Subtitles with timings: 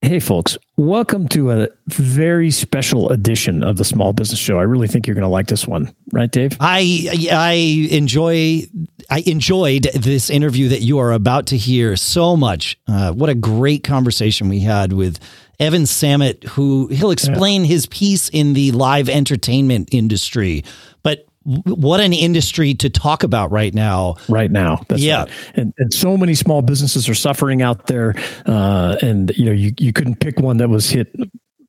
[0.00, 4.56] Hey, folks, welcome to a very special edition of the Small Business Show.
[4.56, 6.56] I really think you're going to like this one, right, Dave?
[6.60, 7.52] I I
[7.90, 8.62] enjoy
[9.10, 12.78] I enjoyed this interview that you are about to hear so much.
[12.86, 15.18] Uh, what a great conversation we had with
[15.58, 17.68] Evan Samet, who he'll explain yeah.
[17.68, 20.62] his piece in the live entertainment industry.
[21.02, 21.27] But
[21.64, 24.16] what an industry to talk about right now.
[24.28, 25.30] Right now, That's yeah, right.
[25.54, 28.14] and and so many small businesses are suffering out there,
[28.46, 31.14] uh, and you know you you couldn't pick one that was hit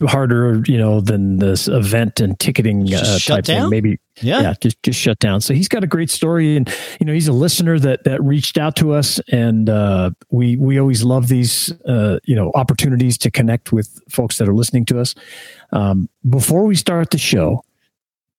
[0.08, 3.64] harder, you know, than this event and ticketing uh, type down?
[3.64, 3.70] thing.
[3.70, 4.42] Maybe, yeah.
[4.42, 5.42] yeah, just just shut down.
[5.42, 8.58] So he's got a great story, and you know, he's a listener that that reached
[8.58, 13.32] out to us, and uh, we we always love these uh, you know opportunities to
[13.32, 15.16] connect with folks that are listening to us.
[15.72, 17.64] Um, before we start the show,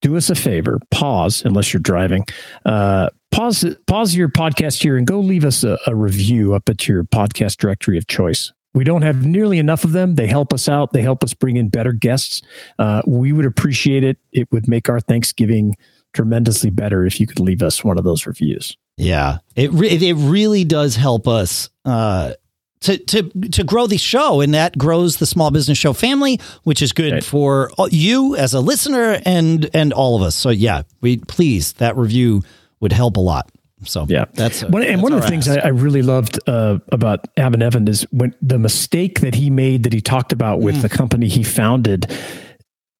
[0.00, 2.24] do us a favor, pause unless you're driving.
[2.64, 6.88] Uh, pause pause your podcast here and go leave us a, a review up at
[6.88, 8.52] your podcast directory of choice.
[8.72, 10.14] We don't have nearly enough of them.
[10.14, 10.92] They help us out.
[10.92, 12.40] They help us bring in better guests.
[12.78, 14.18] Uh, we would appreciate it.
[14.32, 15.76] It would make our Thanksgiving
[16.12, 18.76] tremendously better if you could leave us one of those reviews.
[18.96, 22.34] Yeah, it re- it really does help us uh,
[22.82, 26.82] to to to grow the show, and that grows the small business show family, which
[26.82, 27.24] is good right.
[27.24, 30.34] for you as a listener and and all of us.
[30.34, 32.42] So yeah, we please that review
[32.80, 33.50] would help a lot.
[33.84, 36.38] So yeah, that's a, one, and that's one of the things I, I, really loved
[36.46, 40.60] uh, about Evan Evan is when the mistake that he made that he talked about
[40.60, 40.82] with mm.
[40.82, 42.10] the company he founded.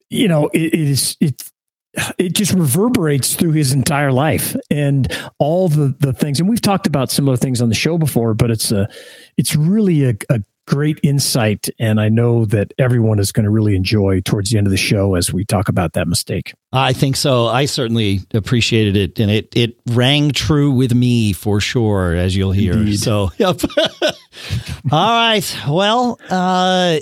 [0.08, 1.49] You know, it, it is it's
[2.18, 6.40] it just reverberates through his entire life and all the the things.
[6.40, 8.88] And we've talked about similar things on the show before but it's a
[9.36, 11.68] it's really a, a great insight.
[11.80, 14.76] And i know that everyone is going to really enjoy towards the end of the
[14.76, 16.54] show as we talk about that mistake.
[16.72, 17.48] I think so.
[17.48, 22.52] I certainly appreciated it and it it rang true with me for sure as you'll
[22.52, 22.74] hear.
[22.74, 23.00] Indeed.
[23.00, 23.60] so yep.
[24.92, 25.56] All right.
[25.68, 27.00] Well uh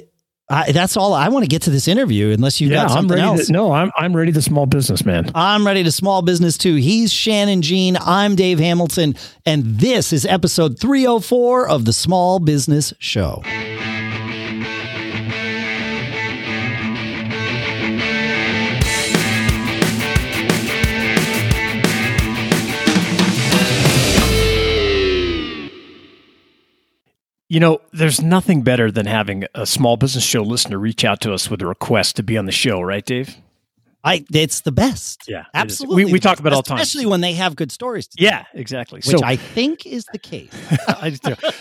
[0.50, 2.30] I, that's all I want to get to this interview.
[2.32, 3.46] Unless you yeah, got something I'm ready else.
[3.48, 5.30] To, no, I'm I'm ready to small business, man.
[5.34, 6.77] I'm ready to small business too.
[6.77, 7.98] He's Shannon Jean.
[8.00, 9.14] I'm Dave Hamilton,
[9.45, 13.42] and this is episode 304 of the Small Business Show.
[27.48, 31.33] You know, there's nothing better than having a small business show listener reach out to
[31.33, 33.36] us with a request to be on the show, right, Dave?
[34.05, 35.25] I it's the best.
[35.27, 36.05] Yeah, absolutely.
[36.05, 38.09] We, we talk about all the time, especially when they have good stories.
[38.17, 38.98] yeah, exactly.
[38.98, 40.53] Which so, I think is the case.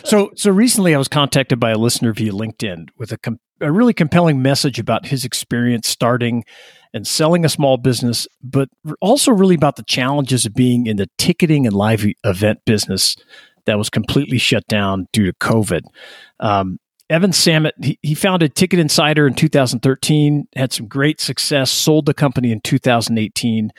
[0.06, 3.72] So, so recently I was contacted by a listener via LinkedIn with a, com- a
[3.72, 6.46] really compelling message about his experience starting
[6.94, 8.70] and selling a small business, but
[9.02, 13.18] also really about the challenges of being in the ticketing and live event business
[13.68, 15.82] that was completely shut down due to COVID.
[16.40, 16.80] Um,
[17.10, 22.14] Evan Samet, he, he founded Ticket Insider in 2013, had some great success, sold the
[22.14, 23.72] company in 2018.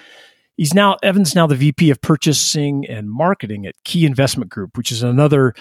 [0.57, 4.91] He's now, Evan's now the VP of purchasing and marketing at Key Investment Group, which
[4.91, 5.55] is another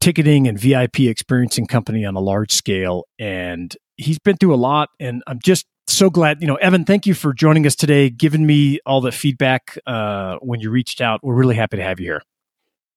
[0.00, 3.04] ticketing and VIP experiencing company on a large scale.
[3.18, 4.90] And he's been through a lot.
[5.00, 8.46] And I'm just so glad, you know, Evan, thank you for joining us today, giving
[8.46, 11.20] me all the feedback uh, when you reached out.
[11.22, 12.22] We're really happy to have you here.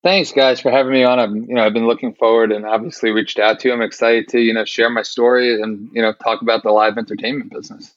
[0.03, 1.19] Thanks, guys, for having me on.
[1.19, 3.67] I'm, you know, I've been looking forward and obviously reached out to.
[3.67, 3.73] You.
[3.73, 6.97] I'm excited to, you know, share my story and you know talk about the live
[6.97, 7.95] entertainment business.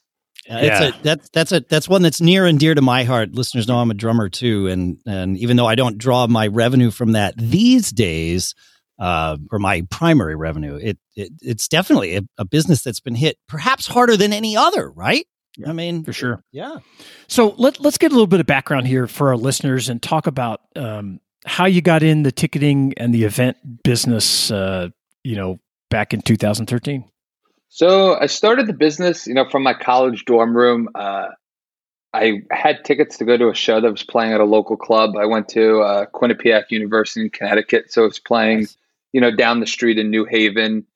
[0.50, 0.82] Uh, yeah.
[0.84, 3.32] It's a, that's that's a that's one that's near and dear to my heart.
[3.32, 6.90] Listeners know I'm a drummer too, and and even though I don't draw my revenue
[6.90, 8.54] from that these days,
[8.98, 13.38] uh, or my primary revenue, it, it it's definitely a, a business that's been hit
[13.48, 15.26] perhaps harder than any other, right?
[15.66, 16.42] I mean, for sure.
[16.50, 16.78] Yeah.
[17.28, 20.26] So let, let's get a little bit of background here for our listeners and talk
[20.26, 24.88] about um, how you got in the ticketing and the event business, uh,
[25.22, 25.60] you know,
[25.90, 27.04] back in 2013.
[27.68, 30.88] So I started the business, you know, from my college dorm room.
[30.94, 31.28] Uh,
[32.12, 35.16] I had tickets to go to a show that was playing at a local club.
[35.18, 38.76] I went to uh, Quinnipiac University in Connecticut, so it's playing, nice.
[39.12, 40.86] you know, down the street in New Haven.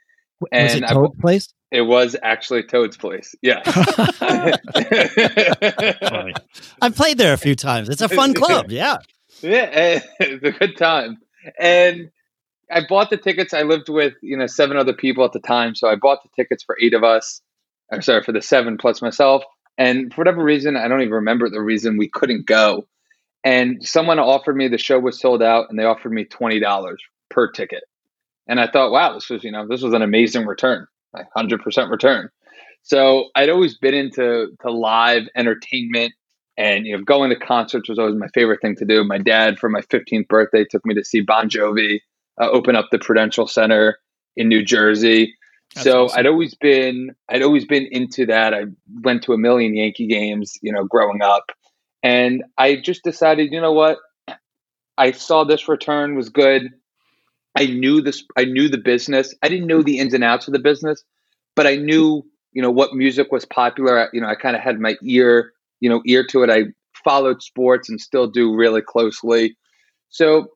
[0.53, 1.49] And was it Toad I, Place?
[1.73, 3.35] It was actually Toad's Place.
[3.43, 3.63] Yeah.
[6.81, 7.89] I've played there a few times.
[7.89, 8.71] It's a fun club.
[8.71, 8.99] Yeah.
[9.43, 11.19] Yeah, it's a good time.
[11.59, 12.11] And
[12.71, 13.55] I bought the tickets.
[13.55, 16.31] I lived with you know seven other people at the time, so I bought the
[16.37, 17.41] tickets for eight of us.
[17.93, 19.43] I'm sorry for the seven plus myself.
[19.79, 22.87] And for whatever reason, I don't even remember the reason we couldn't go.
[23.45, 27.03] And someone offered me the show was sold out, and they offered me twenty dollars
[27.31, 27.85] per ticket.
[28.49, 31.63] And I thought, wow, this was you know this was an amazing return, like hundred
[31.63, 32.29] percent return.
[32.83, 36.13] So I'd always been into to live entertainment
[36.59, 39.05] and you know, going to concerts was always my favorite thing to do.
[39.05, 42.01] My dad, for my 15th birthday, took me to see Bon Jovi
[42.41, 43.99] uh, open up the Prudential Center
[44.37, 45.35] in New Jersey.
[45.77, 46.19] so awesome.
[46.19, 48.53] I'd always been I'd always been into that.
[48.53, 48.65] I
[49.03, 51.53] went to a million Yankee games, you know, growing up.
[52.03, 53.99] And I just decided, you know what?
[54.97, 56.71] I saw this return was good.
[57.57, 59.33] I knew this I knew the business.
[59.43, 61.05] I didn't know the ins and outs of the business,
[61.55, 64.09] but I knew, you know, what music was popular.
[64.13, 66.51] You know, I kind of had my ear, you know, ear to it.
[66.51, 66.65] I
[67.05, 69.57] followed sports and still do really closely.
[70.11, 70.49] So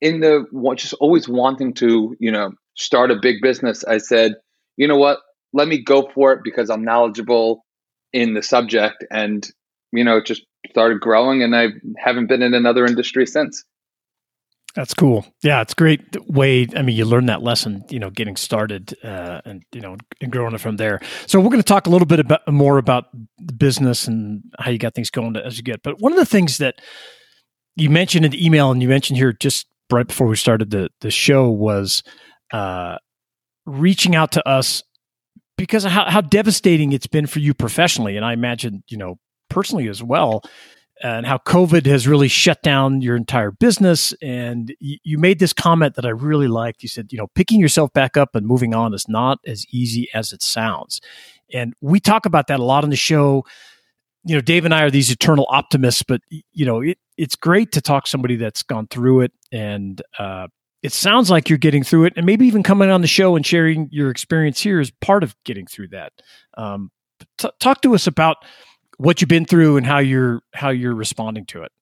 [0.00, 0.46] in the
[0.76, 4.34] just always wanting to, you know, start a big business, I said,
[4.76, 5.18] you know what?
[5.52, 7.64] Let me go for it because I'm knowledgeable
[8.12, 9.46] in the subject and,
[9.92, 11.68] you know, it just started growing and I
[11.98, 13.64] haven't been in another industry since.
[14.76, 15.26] That's cool.
[15.42, 16.68] Yeah, it's great way.
[16.76, 20.30] I mean, you learn that lesson, you know, getting started uh, and you know, and
[20.30, 21.00] growing it from there.
[21.26, 23.06] So we're going to talk a little bit about more about
[23.38, 25.82] the business and how you got things going as you get.
[25.82, 26.76] But one of the things that
[27.74, 30.88] you mentioned in the email and you mentioned here just right before we started the
[31.00, 32.02] the show was
[32.52, 32.96] uh,
[33.66, 34.82] reaching out to us
[35.56, 39.18] because of how, how devastating it's been for you professionally, and I imagine you know
[39.48, 40.42] personally as well,
[41.02, 44.12] and how COVID has really shut down your entire business.
[44.20, 46.82] And you, made this comment that I really liked.
[46.82, 50.08] You said, you know, picking yourself back up and moving on is not as easy
[50.14, 51.00] as it sounds.
[51.52, 53.44] And we talk about that a lot on the show.
[54.24, 57.72] You know, Dave and I are these eternal optimists, but you know, it, it's great
[57.72, 60.48] to talk to somebody that's gone through it and uh,
[60.82, 63.44] it sounds like you're getting through it and maybe even coming on the show and
[63.44, 66.12] sharing your experience here is part of getting through that
[66.56, 66.90] um,
[67.38, 68.38] t- talk to us about
[69.00, 71.72] what you've been through and how you're how you're responding to it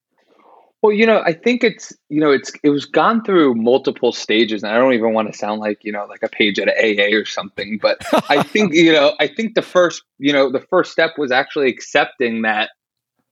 [0.82, 4.62] well you know i think it's you know it's it was gone through multiple stages
[4.62, 7.16] and i don't even want to sound like you know like a page at aa
[7.16, 7.98] or something but
[8.30, 11.68] i think you know i think the first you know the first step was actually
[11.68, 12.70] accepting that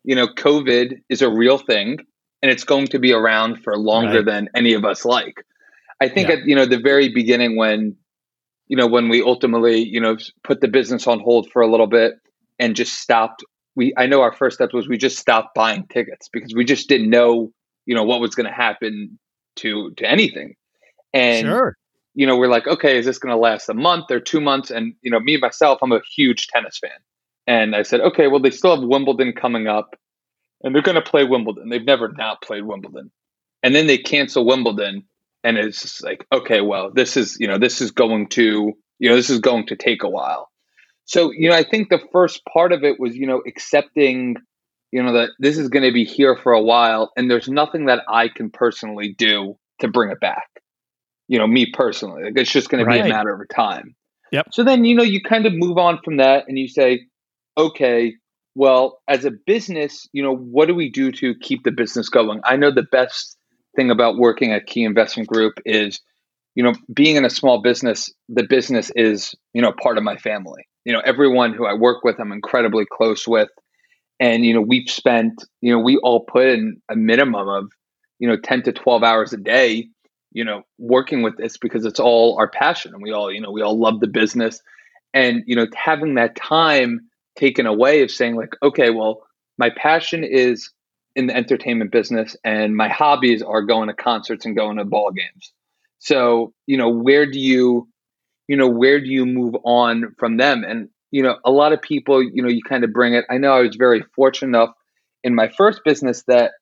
[0.05, 1.99] you know covid is a real thing
[2.43, 4.27] and it's going to be around for longer right.
[4.27, 5.44] than any of us like
[6.00, 6.37] I think yeah.
[6.37, 7.97] at you know the very beginning when
[8.69, 11.87] you know when we ultimately you know put the business on hold for a little
[11.87, 12.15] bit
[12.59, 13.44] and just stopped
[13.76, 16.88] we I know our first step was we just stopped buying tickets because we just
[16.88, 17.52] didn't know
[17.84, 19.19] you know what was going to happen
[19.56, 20.56] to to anything.
[21.12, 21.76] And sure.
[22.14, 24.70] you know we're like okay is this going to last a month or 2 months?
[24.70, 26.99] And you know me myself I'm a huge tennis fan.
[27.46, 29.94] And I said okay well they still have Wimbledon coming up
[30.64, 31.69] and they're going to play Wimbledon.
[31.69, 33.12] They've never not played Wimbledon.
[33.62, 35.05] And then they cancel Wimbledon
[35.44, 39.08] and it's just like okay well this is you know this is going to you
[39.08, 40.50] know this is going to take a while
[41.06, 44.37] so you know i think the first part of it was you know accepting
[44.93, 47.87] you know that this is going to be here for a while and there's nothing
[47.87, 50.49] that i can personally do to bring it back
[51.29, 52.99] you know me personally like it's just going right.
[52.99, 53.94] to be a matter of time
[54.32, 57.00] yep so then you know you kind of move on from that and you say
[57.56, 58.14] okay
[58.55, 62.41] well as a business you know what do we do to keep the business going
[62.44, 63.37] i know the best
[63.76, 66.00] thing about working at Key Investment Group is,
[66.56, 70.17] you know, being in a small business, the business is, you know, part of my
[70.17, 70.67] family.
[70.87, 73.49] You know, everyone who I work with, I'm incredibly close with.
[74.21, 77.73] And, you know, we've spent, you know, we all put in a minimum of,
[78.21, 79.88] you know, 10 to 12 hours a day,
[80.31, 82.94] you know, working with this because it's all our passion.
[82.94, 84.62] And we all, you know, we all love the business.
[85.12, 87.00] And, you know, having that time
[87.37, 89.27] taken away of saying, like, okay, well,
[89.59, 90.71] my passion is
[91.17, 95.11] in the entertainment business and my hobbies are going to concerts and going to ball
[95.11, 95.53] games.
[95.99, 97.89] So, you know, where do you,
[98.48, 100.65] you know, where do you move on from them?
[100.65, 103.24] And, you know, a lot of people, you know, you kind of bring it.
[103.31, 104.70] I know I was very fortunate enough
[105.24, 106.53] in my first business that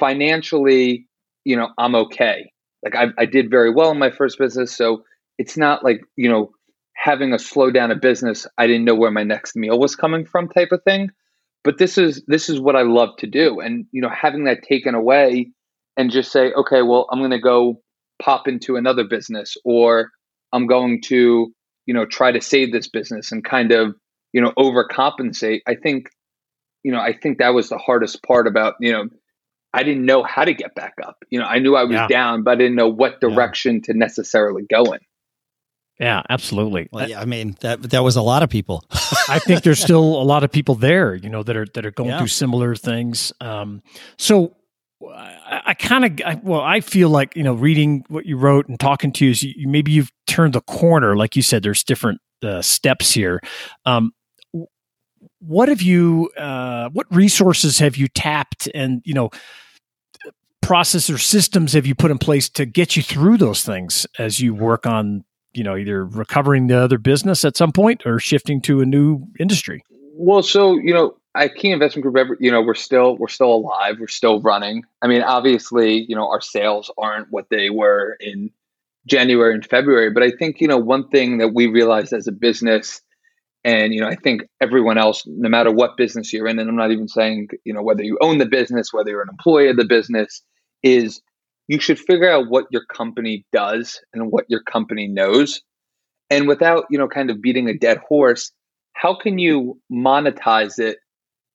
[0.00, 1.06] financially,
[1.44, 2.50] you know, I'm okay.
[2.82, 4.76] Like I, I did very well in my first business.
[4.76, 5.04] So
[5.38, 6.52] it's not like, you know,
[6.94, 10.24] having a slow down a business, I didn't know where my next meal was coming
[10.24, 11.10] from type of thing
[11.64, 13.58] but this is this is what I love to do.
[13.58, 15.50] And you know, having that taken away
[15.96, 17.80] and just say, okay, well, I'm to go
[18.22, 20.10] pop into another business, or
[20.54, 21.52] I'm going to
[21.86, 23.94] you know try to save this business and kind of
[24.32, 25.60] you know overcompensate.
[25.66, 26.08] I think
[26.82, 29.08] you know I think that was the hardest part about you know
[29.74, 31.16] I didn't know how to get back up.
[31.30, 32.06] You know, I knew I was yeah.
[32.06, 33.92] down, but I didn't know what direction yeah.
[33.92, 35.00] to necessarily go in.
[35.98, 36.88] Yeah, absolutely.
[36.92, 38.84] Well, yeah, I mean that that was a lot of people.
[39.28, 41.90] I think there's still a lot of people there, you know, that are that are
[41.90, 42.18] going yeah.
[42.18, 43.32] through similar things.
[43.40, 43.82] Um,
[44.16, 44.56] so
[45.10, 48.78] I, I kind of, well, I feel like you know, reading what you wrote and
[48.78, 51.16] talking to you, is you, maybe you've turned the corner.
[51.16, 53.40] Like you said, there's different uh, steps here.
[53.84, 54.12] Um,
[55.40, 56.30] what have you?
[56.36, 58.68] Uh, what resources have you tapped?
[58.74, 59.30] And you know,
[60.64, 64.40] process or systems have you put in place to get you through those things as
[64.40, 68.60] you work on you know either recovering the other business at some point or shifting
[68.62, 69.82] to a new industry
[70.14, 73.96] well so you know at key investment group you know we're still we're still alive
[73.98, 78.50] we're still running i mean obviously you know our sales aren't what they were in
[79.06, 80.10] January and February.
[80.10, 83.02] But I think, you know, one thing that we realized as a business,
[83.64, 86.76] and, you know, I think everyone else, no matter what business you're in, and I'm
[86.76, 89.76] not even saying, you know, whether you own the business, whether you're an employee of
[89.76, 90.42] the business,
[90.82, 91.22] is
[91.68, 95.62] you should figure out what your company does and what your company knows.
[96.30, 98.52] And without, you know, kind of beating a dead horse,
[98.92, 100.98] how can you monetize it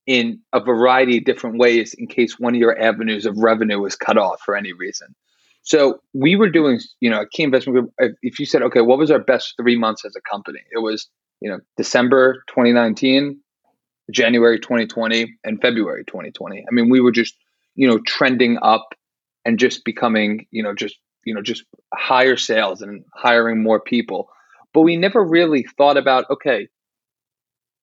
[0.09, 3.95] in a variety of different ways in case one of your avenues of revenue is
[3.95, 5.13] cut off for any reason?
[5.61, 8.15] So we were doing, you know, a key investment group.
[8.23, 10.61] If you said, okay, what was our best three months as a company?
[10.71, 11.07] It was,
[11.41, 13.39] you know, December 2019,
[14.11, 16.65] January 2020, and February 2020.
[16.67, 17.35] I mean, we were just,
[17.75, 18.95] you know, trending up
[19.45, 24.27] and just becoming, you know, just, you know, just higher sales and hiring more people.
[24.73, 26.67] But we never really thought about, okay,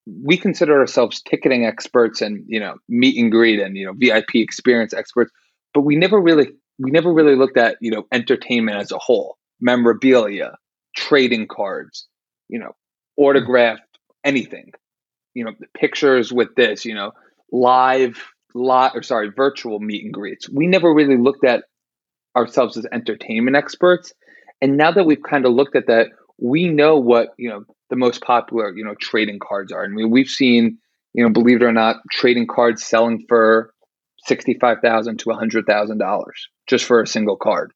[0.07, 4.37] we consider ourselves ticketing experts and, you know, meet and greet and, you know, VIP
[4.37, 5.33] experience experts,
[5.75, 6.49] but we never really
[6.79, 10.57] we never really looked at you know entertainment as a whole memorabilia
[10.97, 12.07] trading cards
[12.49, 12.73] you know
[13.17, 13.83] autographed
[14.25, 14.73] anything
[15.35, 17.13] you know pictures with this you know
[17.53, 18.23] live
[18.55, 20.49] live or sorry virtual meet and greets.
[20.49, 21.65] We never really looked at
[22.35, 24.13] ourselves as entertainment experts
[24.63, 26.09] and now that we've kind of looked at that
[26.39, 30.11] we know what you know the most popular you know trading cards are I mean
[30.11, 30.79] we've seen
[31.15, 33.73] you know believe it or not trading cards selling for
[34.27, 37.73] sixty-five thousand to hundred thousand dollars just for a single card,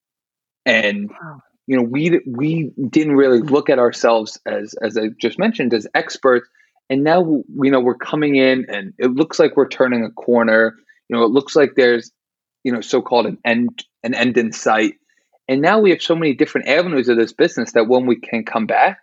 [0.67, 1.41] and wow.
[1.67, 5.87] you know we we didn't really look at ourselves as as I just mentioned as
[5.95, 6.49] experts,
[6.89, 10.75] and now you know we're coming in and it looks like we're turning a corner.
[11.09, 12.13] You know, it looks like there's
[12.63, 14.95] you know so-called an end an end in sight,
[15.51, 18.45] and now we have so many different avenues of this business that when we can
[18.45, 19.01] come back,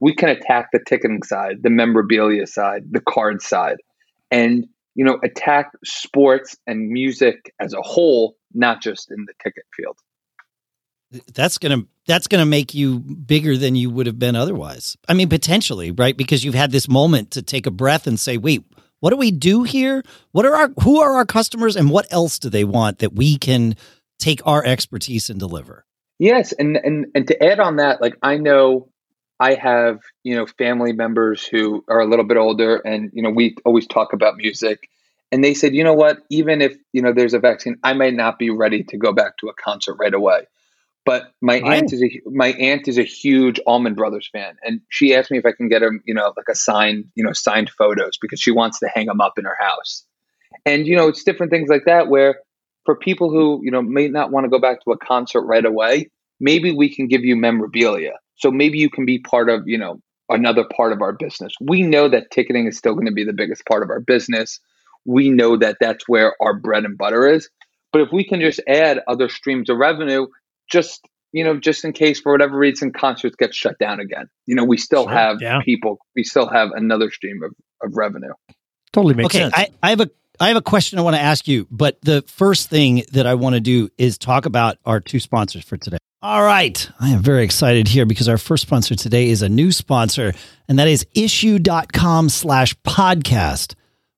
[0.00, 3.78] we can attack the ticketing side, the memorabilia side, the card side,
[4.30, 9.64] and you know, attack sports and music as a whole, not just in the ticket
[9.74, 9.96] field.
[11.32, 14.98] That's gonna that's gonna make you bigger than you would have been otherwise.
[15.08, 16.16] I mean, potentially, right?
[16.16, 18.62] Because you've had this moment to take a breath and say, "Wait,
[19.00, 20.02] what do we do here?
[20.32, 23.38] What are our who are our customers, and what else do they want that we
[23.38, 23.74] can
[24.18, 25.84] take our expertise and deliver?"
[26.18, 28.90] Yes, and and and to add on that, like I know
[29.40, 33.30] I have, you know, family members who are a little bit older and, you know,
[33.30, 34.88] we always talk about music.
[35.30, 38.14] And they said, you know what, even if, you know, there's a vaccine, I might
[38.14, 40.46] not be ready to go back to a concert right away.
[41.04, 41.78] But my right.
[41.78, 45.38] aunt is a my aunt is a huge Allman Brothers fan, and she asked me
[45.38, 48.40] if I can get her, you know, like a signed, you know, signed photos because
[48.40, 50.04] she wants to hang them up in her house.
[50.66, 52.40] And you know, it's different things like that where
[52.84, 55.64] for people who you know may not want to go back to a concert right
[55.64, 59.78] away, maybe we can give you memorabilia so maybe you can be part of, you
[59.78, 61.52] know, another part of our business.
[61.60, 64.60] We know that ticketing is still going to be the biggest part of our business.
[65.04, 67.50] We know that that's where our bread and butter is.
[67.92, 70.26] But if we can just add other streams of revenue,
[70.70, 74.54] just you know, just in case for whatever reason concerts get shut down again, you
[74.54, 75.60] know, we still sure, have yeah.
[75.62, 75.98] people.
[76.16, 78.32] We still have another stream of, of revenue.
[78.92, 79.54] Totally makes okay, sense.
[79.54, 82.22] I, I have a I have a question I want to ask you, but the
[82.26, 85.98] first thing that I want to do is talk about our two sponsors for today.
[86.22, 86.90] All right.
[87.00, 90.32] I am very excited here because our first sponsor today is a new sponsor,
[90.68, 93.74] and that is issuu.com slash podcast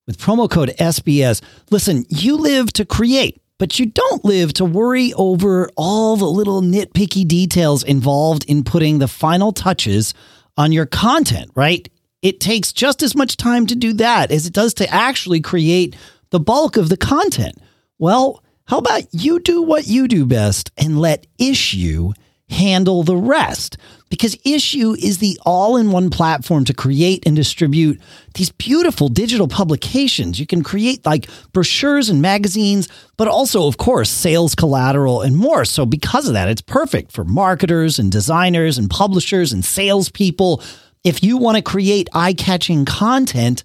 [0.07, 1.43] with promo code SBS.
[1.71, 6.63] Listen, you live to create, but you don't live to worry over all the little
[6.63, 10.15] nitpicky details involved in putting the final touches
[10.57, 11.89] on your content, right?
[12.23, 15.97] It takes just as much time to do that as it does to actually create
[16.31, 17.57] the bulk of the content.
[17.99, 22.15] Well, how about you do what you do best and let Issuu
[22.49, 23.79] handle the rest?
[24.11, 28.01] Because Issuu is the all in one platform to create and distribute
[28.35, 30.39] these beautiful digital publications.
[30.39, 35.65] You can create like brochures and magazines, but also, of course, sales collateral and more.
[35.65, 40.63] So, because of that, it's perfect for marketers and designers and publishers and salespeople.
[41.03, 43.65] If you want to create eye catching content,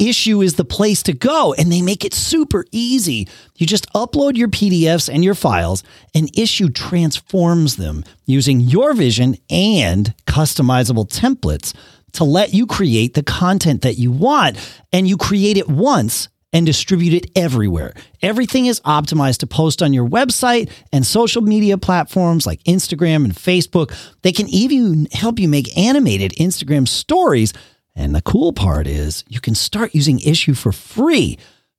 [0.00, 3.28] Issuu is the place to go and they make it super easy.
[3.56, 5.84] You just upload your PDFs and your files
[6.14, 11.74] and Issuu transforms them using your vision and customizable templates
[12.12, 14.56] to let you create the content that you want
[14.92, 17.92] and you create it once and distribute it everywhere.
[18.22, 23.34] Everything is optimized to post on your website and social media platforms like Instagram and
[23.34, 23.94] Facebook.
[24.22, 27.52] They can even help you make animated Instagram stories
[27.98, 31.36] and the cool part is you can start using Issuu for free.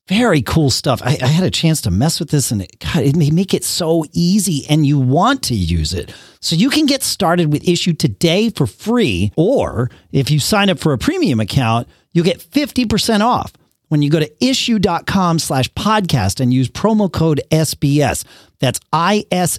[0.10, 1.02] Very cool stuff.
[1.02, 3.54] I, I had a chance to mess with this and it, God, it may make
[3.54, 6.14] it so easy and you want to use it.
[6.42, 9.32] So you can get started with Issuu today for free.
[9.38, 13.54] Or if you sign up for a premium account, you get 50% off
[13.90, 18.24] when you go to issuu.com slash podcast and use promo code SBS.
[18.60, 19.56] That's issuu.com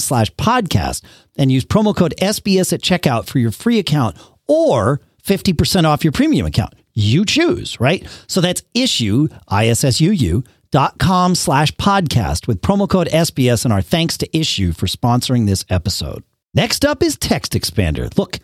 [0.00, 1.02] slash podcast
[1.38, 4.16] and use promo code SBS at checkout for your free account
[4.48, 6.74] or 50% off your premium account.
[6.94, 8.06] You choose, right?
[8.26, 14.16] So that's Issuu, I-S-S-U-U, dot com slash podcast with promo code SBS and our thanks
[14.18, 16.24] to Issuu for sponsoring this episode.
[16.54, 18.16] Next up is Text Expander.
[18.18, 18.38] Look,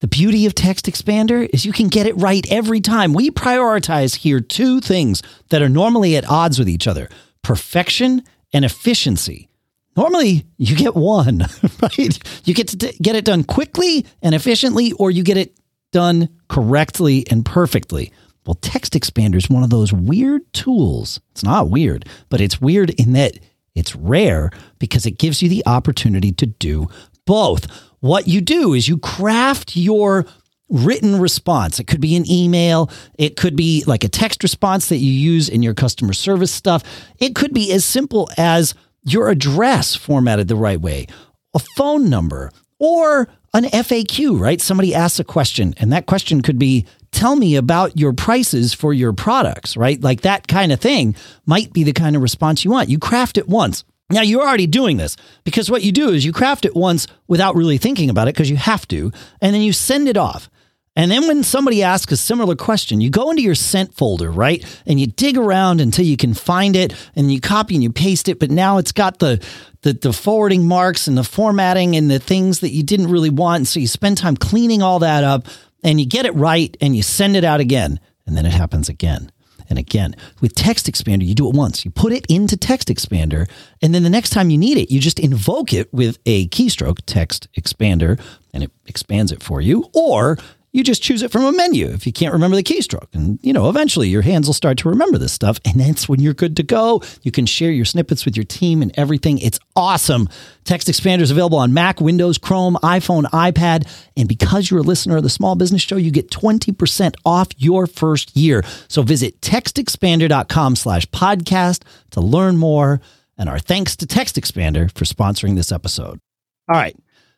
[0.00, 3.12] the beauty of Text Expander is you can get it right every time.
[3.12, 7.08] We prioritize here two things that are normally at odds with each other
[7.42, 9.48] perfection and efficiency.
[9.96, 11.40] Normally, you get one,
[11.82, 12.18] right?
[12.44, 15.58] You get to get it done quickly and efficiently, or you get it
[15.90, 18.12] done correctly and perfectly.
[18.46, 21.20] Well, Text Expander is one of those weird tools.
[21.32, 23.38] It's not weird, but it's weird in that
[23.74, 26.88] it's rare because it gives you the opportunity to do
[27.26, 27.66] both.
[28.00, 30.26] What you do is you craft your
[30.68, 31.80] written response.
[31.80, 32.90] It could be an email.
[33.18, 36.82] It could be like a text response that you use in your customer service stuff.
[37.18, 38.74] It could be as simple as
[39.04, 41.06] your address formatted the right way,
[41.54, 44.60] a phone number, or an FAQ, right?
[44.60, 48.92] Somebody asks a question, and that question could be, Tell me about your prices for
[48.92, 50.00] your products, right?
[50.00, 52.90] Like that kind of thing might be the kind of response you want.
[52.90, 53.82] You craft it once.
[54.10, 57.54] Now, you're already doing this because what you do is you craft it once without
[57.54, 60.48] really thinking about it because you have to, and then you send it off.
[60.96, 64.64] And then when somebody asks a similar question, you go into your sent folder, right?
[64.84, 68.28] And you dig around until you can find it and you copy and you paste
[68.28, 69.44] it, but now it's got the
[69.82, 73.68] the, the forwarding marks and the formatting and the things that you didn't really want.
[73.68, 75.46] So you spend time cleaning all that up
[75.84, 78.00] and you get it right and you send it out again.
[78.26, 79.30] And then it happens again
[79.68, 80.14] and again.
[80.40, 81.84] With Text Expander, you do it once.
[81.84, 83.48] You put it into Text Expander,
[83.82, 87.00] and then the next time you need it, you just invoke it with a keystroke,
[87.06, 88.20] Text Expander,
[88.52, 89.90] and it expands it for you.
[89.92, 90.38] Or
[90.78, 93.08] you just choose it from a menu if you can't remember the keystroke.
[93.12, 95.58] And, you know, eventually your hands will start to remember this stuff.
[95.64, 97.02] And that's when you're good to go.
[97.22, 99.38] You can share your snippets with your team and everything.
[99.38, 100.28] It's awesome.
[100.64, 103.88] Text Expander is available on Mac, Windows, Chrome, iPhone, iPad.
[104.16, 107.88] And because you're a listener of the Small Business Show, you get 20% off your
[107.88, 108.62] first year.
[108.86, 113.00] So visit textexpander.com slash podcast to learn more.
[113.36, 116.20] And our thanks to Text Expander for sponsoring this episode.
[116.68, 116.96] All right.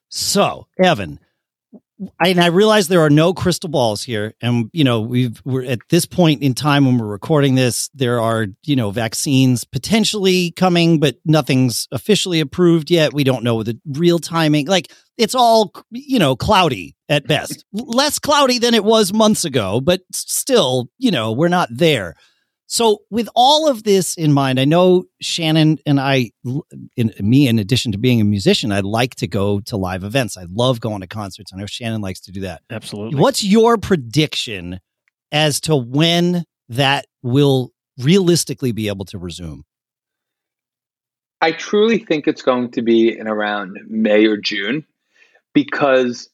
[0.08, 1.20] So, Evan,
[2.20, 5.80] and I realize there are no crystal balls here, and you know we've we're at
[5.90, 10.98] this point in time when we're recording this, there are you know vaccines potentially coming,
[10.98, 13.12] but nothing's officially approved yet.
[13.12, 14.66] We don't know the real timing.
[14.66, 19.80] Like it's all you know cloudy at best, less cloudy than it was months ago,
[19.80, 22.14] but still, you know, we're not there.
[22.72, 26.30] So, with all of this in mind, I know Shannon and I,
[26.96, 30.36] in, me, in addition to being a musician, I like to go to live events.
[30.36, 31.50] I love going to concerts.
[31.52, 32.62] I know Shannon likes to do that.
[32.70, 33.18] Absolutely.
[33.18, 34.78] What's your prediction
[35.32, 39.64] as to when that will realistically be able to resume?
[41.40, 44.86] I truly think it's going to be in around May or June
[45.54, 46.30] because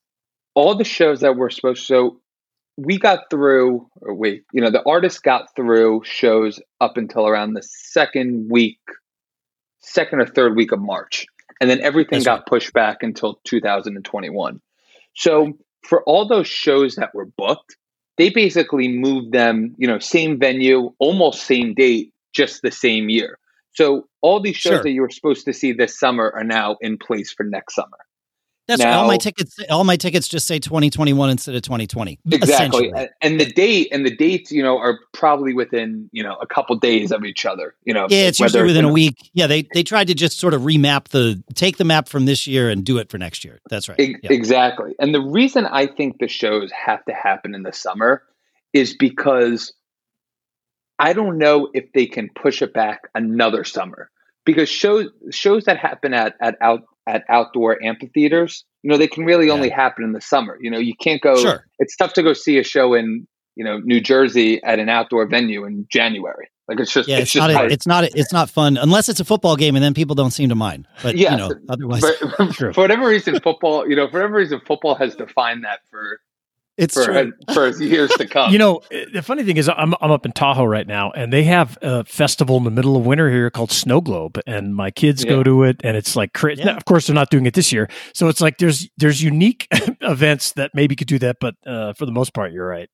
[0.55, 2.20] all the shows that we're supposed to, so
[2.76, 7.54] we got through, or wait, you know, the artist got through shows up until around
[7.54, 8.78] the second week,
[9.80, 11.26] second or third week of March.
[11.60, 12.46] And then everything That's got right.
[12.46, 14.60] pushed back until 2021.
[15.14, 15.54] So right.
[15.82, 17.76] for all those shows that were booked,
[18.18, 23.38] they basically moved them, you know, same venue, almost same date, just the same year.
[23.72, 24.82] So all these shows sure.
[24.82, 27.98] that you were supposed to see this summer are now in place for next summer.
[28.68, 29.59] That's now, all my tickets.
[29.70, 32.18] All my tickets just say 2021 instead of 2020.
[32.33, 36.46] Exactly, and the date and the dates, you know, are probably within you know a
[36.46, 37.74] couple days of each other.
[37.85, 39.31] You know, yeah, it's usually within a week.
[39.35, 42.48] Yeah, they they tried to just sort of remap the take the map from this
[42.48, 43.61] year and do it for next year.
[43.70, 44.00] That's right.
[44.00, 44.33] E- yeah.
[44.33, 48.24] Exactly, and the reason I think the shows have to happen in the summer
[48.72, 49.72] is because
[50.98, 54.11] I don't know if they can push it back another summer
[54.44, 59.25] because shows shows that happen at at out at outdoor amphitheaters, you know, they can
[59.25, 59.77] really only yeah.
[59.77, 60.59] happen in the summer.
[60.61, 61.37] You know, you can't go.
[61.37, 61.64] Sure.
[61.79, 65.27] It's tough to go see a show in you know New Jersey at an outdoor
[65.27, 66.49] venue in January.
[66.69, 69.09] Like it's just yeah, it's, it's not a, it's not a, it's not fun unless
[69.09, 70.87] it's a football game and then people don't seem to mind.
[71.03, 72.05] But yeah, you know, otherwise,
[72.37, 73.88] for, for whatever reason, football.
[73.88, 76.21] You know, for whatever reason, football has defined that for
[76.76, 78.52] it's for, for years to come.
[78.52, 81.44] You know, the funny thing is, I'm I'm up in Tahoe right now, and they
[81.44, 85.24] have a festival in the middle of winter here called Snow Globe, and my kids
[85.24, 85.30] yeah.
[85.30, 86.62] go to it, and it's like crazy.
[86.62, 86.76] Yeah.
[86.76, 89.66] Of course, they're not doing it this year, so it's like there's there's unique
[90.00, 92.90] events that maybe could do that, but uh, for the most part, you're right.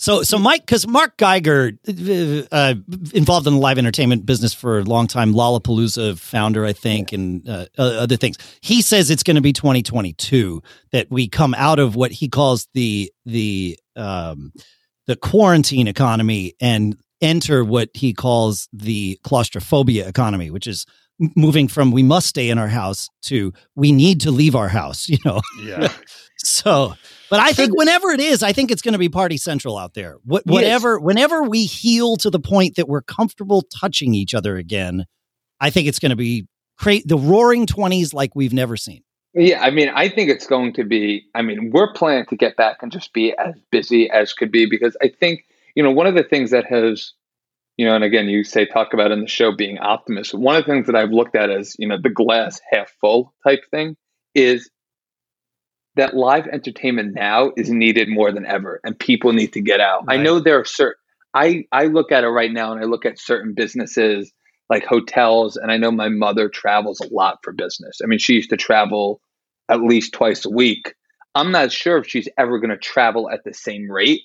[0.00, 2.74] So, so Mike, because Marc Geiger, uh,
[3.12, 7.46] involved in the live entertainment business for a long time, Lollapalooza founder, I think, and
[7.48, 8.36] uh, other things.
[8.60, 12.68] He says it's going to be 2022 that we come out of what he calls
[12.74, 14.52] the the um,
[15.08, 20.86] the quarantine economy and enter what he calls the claustrophobia economy, which is
[21.34, 25.08] moving from we must stay in our house to we need to leave our house,
[25.08, 25.40] you know.
[25.60, 25.92] Yeah.
[26.38, 26.94] so,
[27.30, 29.94] but I think whenever it is, I think it's going to be party central out
[29.94, 30.16] there.
[30.24, 31.04] What, whatever, yes.
[31.04, 35.06] whenever we heal to the point that we're comfortable touching each other again,
[35.60, 36.46] I think it's going to be
[36.78, 39.02] create the roaring 20s like we've never seen.
[39.34, 41.26] Yeah, I mean, I think it's going to be.
[41.34, 44.66] I mean, we're planning to get back and just be as busy as could be
[44.66, 47.12] because I think you know one of the things that has,
[47.76, 50.32] you know, and again, you say talk about in the show being optimist.
[50.32, 53.34] One of the things that I've looked at as you know the glass half full
[53.44, 53.96] type thing
[54.34, 54.70] is
[55.96, 60.06] that live entertainment now is needed more than ever, and people need to get out.
[60.06, 60.18] Right.
[60.18, 61.00] I know there are certain.
[61.34, 64.32] I I look at it right now, and I look at certain businesses
[64.70, 65.56] like hotels.
[65.56, 67.98] And I know my mother travels a lot for business.
[68.02, 69.20] I mean, she used to travel
[69.68, 70.94] at least twice a week.
[71.34, 74.22] I'm not sure if she's ever going to travel at the same rate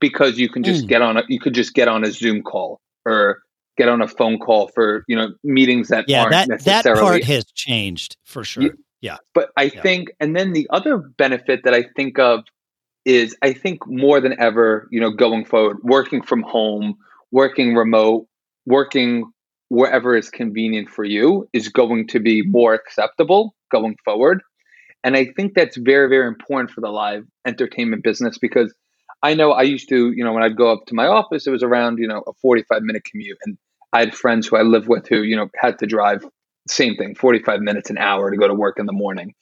[0.00, 0.88] because you can just mm.
[0.88, 3.42] get on a you could just get on a Zoom call or
[3.76, 7.44] get on a phone call for you know meetings that yeah that that part has
[7.52, 8.70] changed for sure.
[9.00, 9.82] Yeah, but I yeah.
[9.82, 12.44] think and then the other benefit that I think of
[13.04, 16.96] is I think more than ever you know going forward working from home,
[17.30, 18.26] working remote,
[18.66, 19.30] working
[19.68, 22.52] wherever is convenient for you is going to be mm-hmm.
[22.52, 24.42] more acceptable going forward.
[25.04, 28.74] And I think that's very, very important for the live entertainment business because
[29.22, 31.50] I know I used to, you know, when I'd go up to my office, it
[31.50, 33.38] was around, you know, a 45 minute commute.
[33.44, 33.56] And
[33.92, 36.24] I had friends who I lived with who, you know, had to drive,
[36.70, 39.34] same thing, 45 minutes, an hour to go to work in the morning.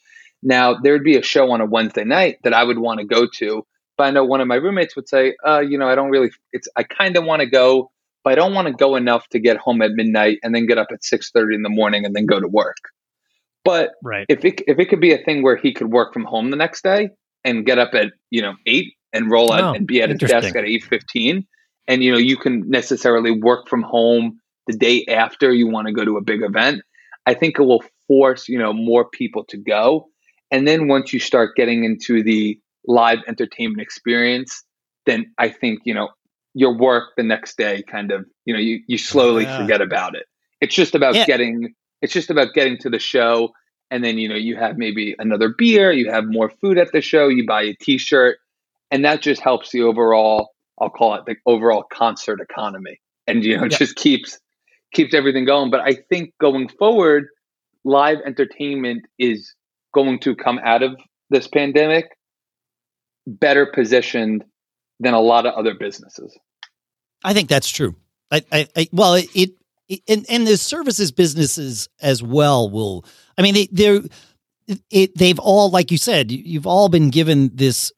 [0.42, 3.06] Now, there would be a show on a Wednesday night that I would want to
[3.06, 3.66] go to.
[3.96, 6.30] But I know one of my roommates would say, uh, you know, I don't really,
[6.52, 7.90] it's, I kind of want to go
[8.26, 10.78] but I don't want to go enough to get home at midnight and then get
[10.78, 12.74] up at six thirty in the morning and then go to work.
[13.64, 14.26] But right.
[14.28, 16.56] if it if it could be a thing where he could work from home the
[16.56, 17.10] next day
[17.44, 20.18] and get up at you know eight and roll out oh, and be at his
[20.18, 21.46] desk at eight fifteen,
[21.86, 25.92] and you know you can necessarily work from home the day after you want to
[25.92, 26.82] go to a big event,
[27.26, 30.08] I think it will force you know more people to go.
[30.50, 34.62] And then once you start getting into the live entertainment experience,
[35.06, 36.08] then I think you know
[36.56, 39.58] your work the next day kind of you know you, you slowly yeah.
[39.58, 40.24] forget about it
[40.60, 41.26] it's just about yeah.
[41.26, 43.50] getting it's just about getting to the show
[43.90, 47.02] and then you know you have maybe another beer you have more food at the
[47.02, 48.38] show you buy a t-shirt
[48.90, 50.48] and that just helps the overall
[50.80, 53.76] i'll call it the overall concert economy and you know yeah.
[53.76, 54.38] just keeps
[54.96, 57.26] keeps everything going but i think going forward
[57.84, 59.54] live entertainment is
[59.94, 60.96] going to come out of
[61.30, 62.06] this pandemic
[63.26, 64.44] better positioned
[64.98, 66.36] than a lot of other businesses
[67.24, 67.96] I think that's true.
[68.30, 69.28] I, I, I well, it,
[69.88, 73.04] it, and and the services businesses as well will.
[73.38, 74.00] I mean, they,
[74.90, 77.92] it, they've all, like you said, you've all been given this.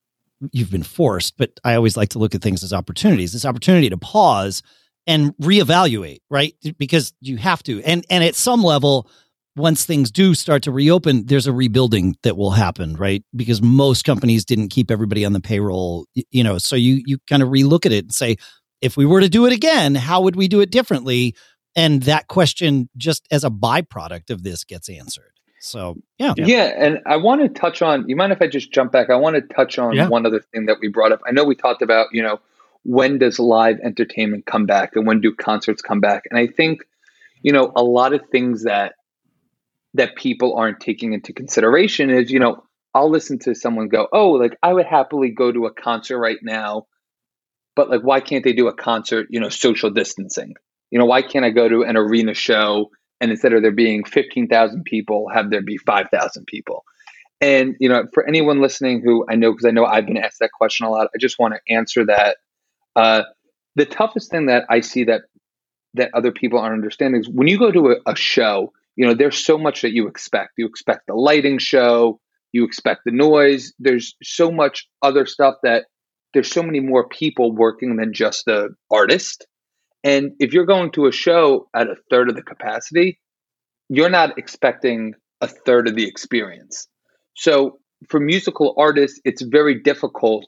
[0.52, 3.32] You've been forced, but I always like to look at things as opportunities.
[3.32, 4.62] This opportunity to pause
[5.08, 6.54] and reevaluate, right?
[6.78, 9.10] Because you have to, and and at some level,
[9.56, 13.24] once things do start to reopen, there's a rebuilding that will happen, right?
[13.34, 16.58] Because most companies didn't keep everybody on the payroll, you know.
[16.58, 18.36] So you you kind of relook at it and say,
[18.80, 21.34] if we were to do it again, how would we do it differently?
[21.74, 25.32] And that question, just as a byproduct of this, gets answered.
[25.60, 26.34] So, yeah.
[26.36, 26.72] Yeah.
[26.76, 29.10] And I want to touch on, you mind if I just jump back?
[29.10, 30.08] I want to touch on yeah.
[30.08, 31.20] one other thing that we brought up.
[31.26, 32.40] I know we talked about, you know,
[32.84, 36.24] when does live entertainment come back and when do concerts come back?
[36.30, 36.80] And I think,
[37.42, 38.94] you know, a lot of things that,
[39.94, 42.64] that people aren't taking into consideration is, you know,
[42.94, 46.38] I'll listen to someone go, oh, like I would happily go to a concert right
[46.42, 46.86] now
[47.78, 50.54] but like why can't they do a concert you know social distancing
[50.90, 54.04] you know why can't i go to an arena show and instead of there being
[54.04, 56.84] 15,000 people have there be 5,000 people
[57.40, 60.40] and you know for anyone listening who i know because i know i've been asked
[60.40, 62.38] that question a lot i just want to answer that
[62.98, 63.22] uh,
[63.76, 65.22] the toughest thing that i see that
[65.94, 69.14] that other people aren't understanding is when you go to a, a show you know
[69.14, 72.20] there's so much that you expect you expect the lighting show
[72.52, 75.84] you expect the noise there's so much other stuff that
[76.34, 79.46] there's so many more people working than just the artist.
[80.04, 83.18] And if you're going to a show at a third of the capacity,
[83.88, 86.86] you're not expecting a third of the experience.
[87.34, 90.46] So for musical artists, it's very difficult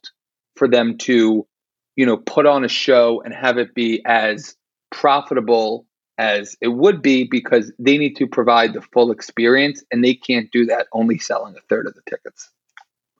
[0.56, 1.46] for them to,
[2.00, 4.56] you know, put on a show and have it be as
[4.90, 5.84] profitable
[6.16, 10.50] as it would be because they need to provide the full experience and they can't
[10.50, 12.48] do that only selling a third of the tickets.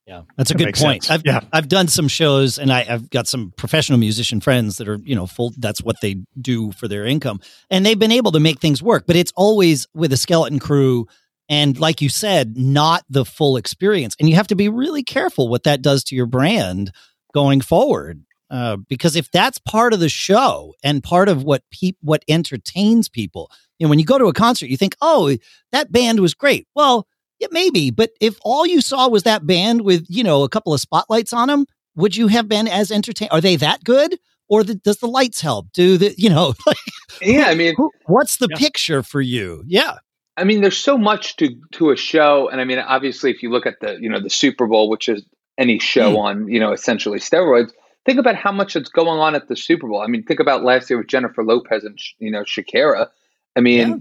[0.07, 1.05] Yeah, that's a that good point.
[1.05, 1.11] Sense.
[1.11, 1.41] I've yeah.
[1.53, 5.15] I've done some shows, and I, have got some professional musician friends that are you
[5.15, 5.53] know full.
[5.59, 9.05] That's what they do for their income, and they've been able to make things work.
[9.07, 11.07] But it's always with a skeleton crew,
[11.51, 14.17] and like you said, not the full experience.
[14.19, 16.93] And you have to be really careful what that does to your brand
[17.35, 18.25] going forward.
[18.51, 23.09] Uh, because if that's part of the show and part of what pe- what entertains
[23.09, 25.37] people, you know, when you go to a concert, you think, "Oh,
[25.71, 27.07] that band was great." Well,
[27.39, 30.75] yeah, maybe, but if all you saw was that band with you know a couple
[30.75, 33.31] of spotlights on them, would you have been as entertained?
[33.33, 34.19] Are they that good?
[34.49, 35.71] Or the, does the lights help?
[35.73, 36.55] Do the you know?
[36.67, 36.77] Like,
[37.23, 37.75] yeah, I mean,
[38.07, 38.57] what's the yeah.
[38.57, 39.63] picture for you?
[39.67, 39.99] Yeah,
[40.37, 43.51] I mean, there's so much to to a show, and I mean, obviously, if you
[43.51, 45.23] look at the you know the Super Bowl, which is
[45.59, 46.19] any show mm.
[46.19, 47.73] on you know essentially steroids,
[48.05, 50.03] think about how much that's going on at the Super Bowl.
[50.03, 53.09] I mean, think about last year with Jennifer Lopez and you know Shakira.
[53.57, 53.97] I mean, yeah.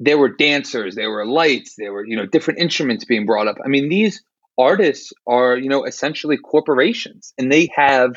[0.00, 3.56] there were dancers, there were lights, there were you know different instruments being brought up.
[3.64, 4.22] I mean, these
[4.58, 8.16] artists are you know essentially corporations, and they have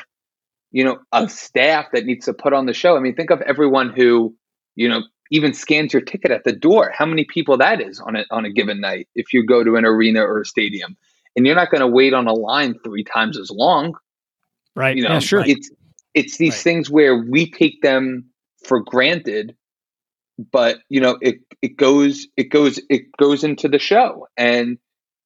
[0.70, 2.96] you know a staff that needs to put on the show.
[2.96, 4.34] I mean, think of everyone who
[4.76, 6.90] you know even scans your ticket at the door.
[6.96, 9.76] How many people that is on a on a given night if you go to
[9.76, 10.96] an arena or a stadium,
[11.36, 13.94] and you're not going to wait on a line three times as long,
[14.78, 14.96] right?
[14.96, 15.44] You know, yeah, sure.
[15.44, 15.70] It's
[16.14, 16.62] it's these right.
[16.62, 18.26] things where we take them
[18.64, 19.56] for granted,
[20.52, 24.78] but you know, it it goes it goes it goes into the show, and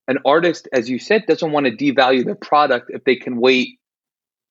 [0.08, 3.78] an artist, as you said, doesn't want to devalue their product if they can wait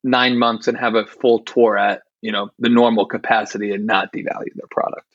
[0.04, 4.14] nine months and have a full tour at you know the normal capacity and not
[4.14, 5.08] devalue their product.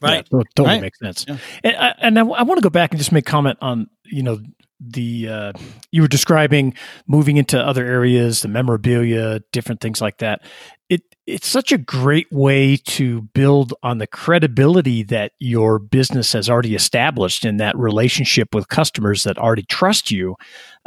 [0.00, 0.26] Right.
[0.30, 0.80] Yeah, totally right.
[0.82, 1.24] makes sense.
[1.26, 1.38] Yeah.
[1.62, 4.22] And, I, and I, I want to go back and just make comment on, you
[4.22, 4.40] know,
[4.86, 5.52] the uh,
[5.90, 6.74] you were describing
[7.06, 10.42] moving into other areas, the memorabilia, different things like that.
[10.88, 16.50] It it's such a great way to build on the credibility that your business has
[16.50, 20.36] already established in that relationship with customers that already trust you.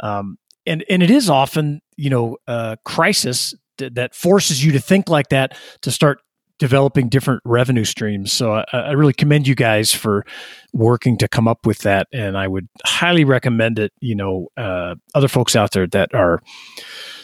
[0.00, 5.08] Um, and and it is often you know a crisis that forces you to think
[5.08, 6.20] like that to start
[6.58, 8.32] developing different revenue streams.
[8.32, 10.24] So I, I, really commend you guys for
[10.72, 13.92] working to come up with that, and I would highly recommend it.
[14.00, 16.40] You know, uh, other folks out there that are,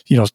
[0.06, 0.26] you know,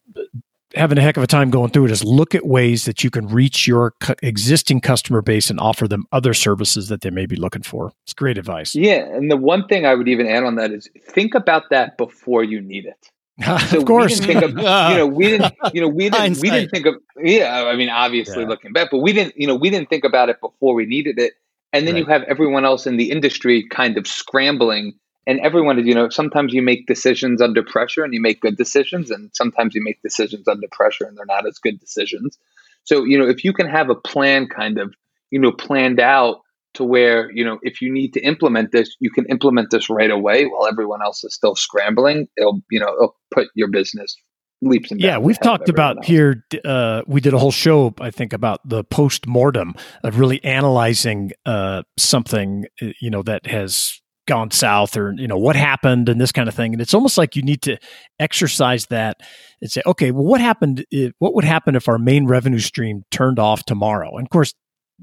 [0.76, 3.10] having a heck of a time going through it is look at ways that you
[3.10, 7.26] can reach your cu- existing customer base and offer them other services that they may
[7.26, 7.92] be looking for.
[8.04, 8.76] It's great advice.
[8.76, 11.98] Yeah, and the one thing I would even add on that is think about that
[11.98, 13.10] before you need it.
[13.70, 14.52] So of course, we didn't think of,
[14.92, 17.64] you know, we didn't, you know, we didn't, we didn't think of, yeah.
[17.66, 18.50] I mean, obviously yeah.
[18.50, 21.20] looking back, but we didn't, you know, we didn't think about it before we needed
[21.20, 21.34] it.
[21.72, 22.02] And then right.
[22.02, 24.94] you have everyone else in the industry kind of scrambling,
[25.28, 28.58] and everyone, is, you know, sometimes you make decisions under pressure and you make good
[28.58, 32.38] decisions, and sometimes you make decisions under pressure and they're not as good decisions.
[32.84, 34.96] So, you know, if you can have a plan kind of,
[35.30, 36.42] you know, planned out
[36.76, 40.12] to where you know if you need to implement this you can implement this right
[40.12, 42.28] away while everyone else is still scrambling.
[42.38, 44.16] It'll you know it'll put your business
[44.62, 46.08] leaps and yeah we've talked about else.
[46.08, 51.32] here uh, we did a whole show i think about the post-mortem of really analyzing
[51.46, 56.22] uh, something uh, you know that has gone south or you know what happened and
[56.22, 56.72] this kind of thing.
[56.72, 57.78] And it's almost like you need to
[58.20, 59.18] exercise that
[59.60, 63.04] and say okay well what happened if, what would happen if our main revenue stream
[63.10, 64.16] turned off tomorrow?
[64.16, 64.54] And of course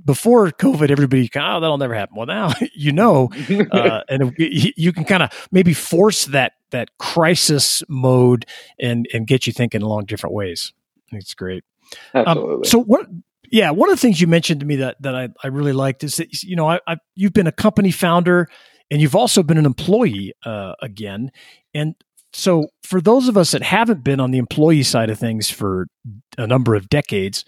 [0.05, 2.17] before COVID, everybody, oh, that'll never happen.
[2.17, 3.31] Well, now you know,
[3.71, 8.47] uh, and you can kind of maybe force that that crisis mode
[8.81, 10.73] and and get you thinking along different ways.
[11.13, 11.65] It's great.
[12.15, 12.55] Absolutely.
[12.55, 13.07] Um, so what?
[13.49, 16.03] Yeah, one of the things you mentioned to me that that I, I really liked
[16.03, 18.49] is that you know I, I you've been a company founder
[18.91, 21.31] and you've also been an employee uh, again,
[21.75, 21.95] and
[22.33, 25.87] so for those of us that haven't been on the employee side of things for
[26.37, 27.45] a number of decades,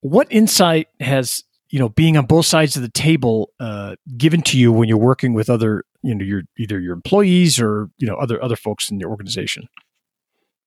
[0.00, 1.42] what insight has
[1.72, 4.98] you know being on both sides of the table uh, given to you when you're
[4.98, 8.90] working with other you know your either your employees or you know other other folks
[8.90, 9.68] in your organization?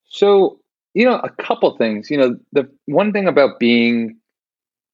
[0.10, 0.60] So
[0.94, 4.18] you know a couple things you know the one thing about being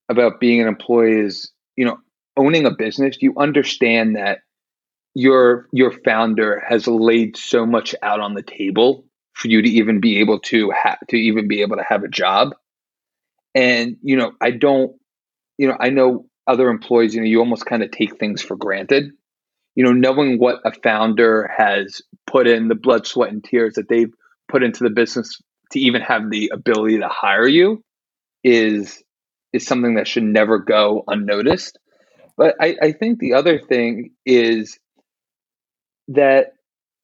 [0.10, 1.97] about being an employee is you know
[2.38, 4.39] owning a business you understand that
[5.13, 10.02] your your founder has laid so much out on the table for you to even
[10.02, 12.54] be able to have to even be able to have a job.
[13.56, 14.93] And you know i don't
[15.57, 18.55] you know, I know other employees, you know, you almost kind of take things for
[18.55, 19.11] granted.
[19.75, 23.87] You know, knowing what a founder has put in the blood, sweat, and tears that
[23.87, 24.13] they've
[24.49, 27.83] put into the business to even have the ability to hire you
[28.43, 29.01] is
[29.53, 31.77] is something that should never go unnoticed.
[32.37, 34.79] But I, I think the other thing is
[36.07, 36.53] that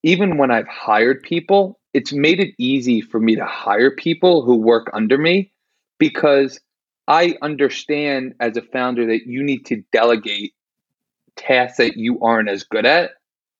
[0.03, 4.57] even when I've hired people, it's made it easy for me to hire people who
[4.57, 5.51] work under me
[5.99, 6.59] because
[7.07, 10.53] I understand as a founder that you need to delegate
[11.35, 13.11] tasks that you aren't as good at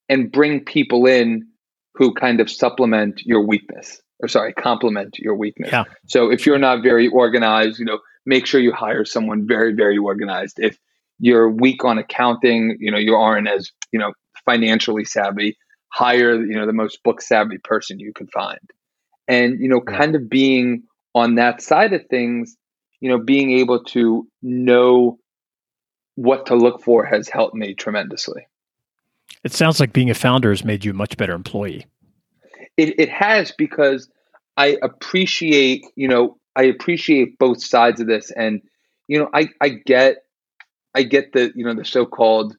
[0.09, 1.47] and bring people in
[1.93, 5.71] who kind of supplement your weakness or sorry, complement your weakness.
[5.71, 5.83] Yeah.
[6.07, 9.97] So if you're not very organized, you know, make sure you hire someone very, very
[9.97, 10.59] organized.
[10.59, 10.77] If
[11.19, 14.13] you're weak on accounting, you know, you aren't as, you know,
[14.45, 15.57] financially savvy,
[15.89, 18.59] hire, you know, the most book savvy person you can find.
[19.27, 20.83] And, you know, kind of being
[21.13, 22.55] on that side of things,
[22.99, 25.19] you know, being able to know
[26.15, 28.47] what to look for has helped me tremendously.
[29.43, 31.85] It sounds like being a founder has made you a much better employee.
[32.75, 34.09] It, it has because
[34.55, 38.31] I appreciate, you know, I appreciate both sides of this.
[38.31, 38.61] And,
[39.07, 40.25] you know, I, I get,
[40.95, 42.57] I get the, you know, the so-called,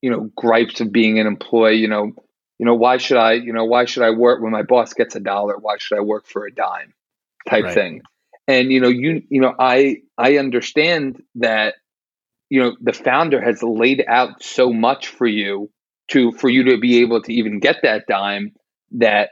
[0.00, 2.12] you know, gripes of being an employee, you know,
[2.58, 5.16] you know, why should I, you know, why should I work when my boss gets
[5.16, 5.58] a dollar?
[5.58, 6.94] Why should I work for a dime
[7.48, 7.74] type right.
[7.74, 8.02] thing?
[8.48, 11.74] And, you know, you, you know, I, I understand that,
[12.48, 15.70] you know, the founder has laid out so much for you
[16.08, 18.52] to, for you to be able to even get that dime
[18.92, 19.30] that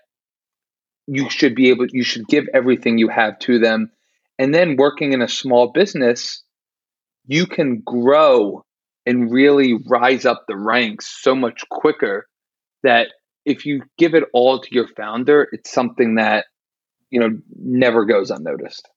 [1.06, 3.90] you should be able, you should give everything you have to them.
[4.38, 6.42] And then working in a small business,
[7.26, 8.64] you can grow
[9.06, 12.26] and really rise up the ranks so much quicker
[12.82, 13.08] that
[13.44, 16.46] if you give it all to your founder, it's something that
[17.10, 18.88] you know never goes unnoticed.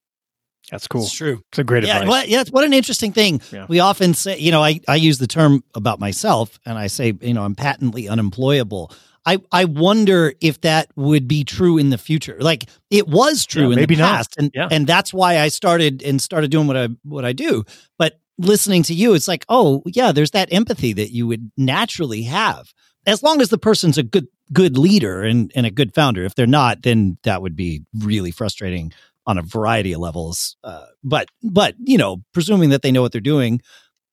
[0.72, 1.04] That's cool.
[1.04, 1.42] It's true.
[1.50, 2.10] It's a great yeah, advice.
[2.10, 3.42] What, yeah, what an interesting thing.
[3.52, 3.66] Yeah.
[3.70, 7.14] We often say, you know, I, I use the term about myself and I say,
[7.22, 8.92] you know, I'm patently unemployable.
[9.26, 12.38] I, I wonder if that would be true in the future.
[12.40, 14.36] Like it was true yeah, in the past.
[14.38, 14.44] Not.
[14.44, 14.68] And yeah.
[14.72, 17.66] and that's why I started and started doing what I what I do.
[17.98, 22.24] But listening to you, it's like, oh yeah, there's that empathy that you would naturally
[22.24, 22.74] have
[23.06, 26.24] as long as the person's a good good leader and, and a good founder.
[26.24, 28.94] If they're not, then that would be really frustrating
[29.28, 30.56] on a variety of levels.
[30.64, 33.62] Uh, but but you know, presuming that they know what they're doing,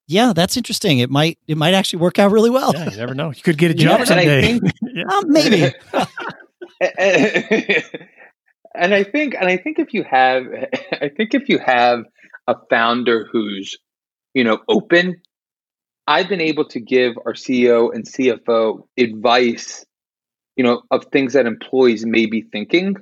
[0.07, 0.99] yeah, that's interesting.
[0.99, 2.75] It might it might actually work out really well.
[2.75, 3.31] Yeah, you never know.
[3.31, 4.43] You could get a job yeah, someday.
[4.43, 5.05] Think, yeah.
[5.09, 5.73] uh, maybe.
[8.75, 10.45] and I think and I think if you have
[10.93, 12.01] I think if you have
[12.47, 13.79] a founder who's
[14.35, 15.23] you know open
[16.07, 19.87] I've been able to give our CEO and CFO advice,
[20.55, 22.97] you know, of things that employees may be thinking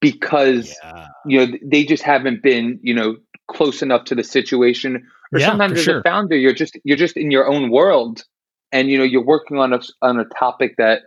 [0.00, 1.06] because yeah.
[1.26, 3.16] you know they just haven't been, you know,
[3.48, 5.08] close enough to the situation.
[5.32, 6.00] Or yeah, sometimes as sure.
[6.00, 8.24] a founder, you're just you're just in your own world,
[8.72, 11.02] and you know you're working on a on a topic that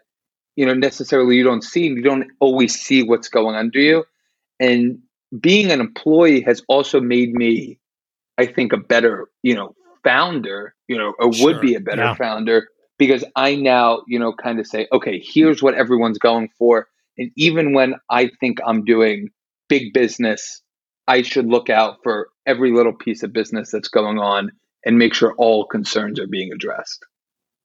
[0.55, 1.87] you know necessarily you don't see.
[1.87, 4.03] You don't always see what's going under you,
[4.59, 4.99] and
[5.39, 7.79] being an employee has also made me,
[8.37, 11.45] I think, a better you know founder, you know, or sure.
[11.47, 12.15] would be a better yeah.
[12.15, 16.87] founder because I now, you know, kind of say, okay, here's what everyone's going for.
[17.21, 19.29] And even when I think I'm doing
[19.69, 20.63] big business,
[21.07, 24.51] I should look out for every little piece of business that's going on
[24.83, 27.05] and make sure all concerns are being addressed.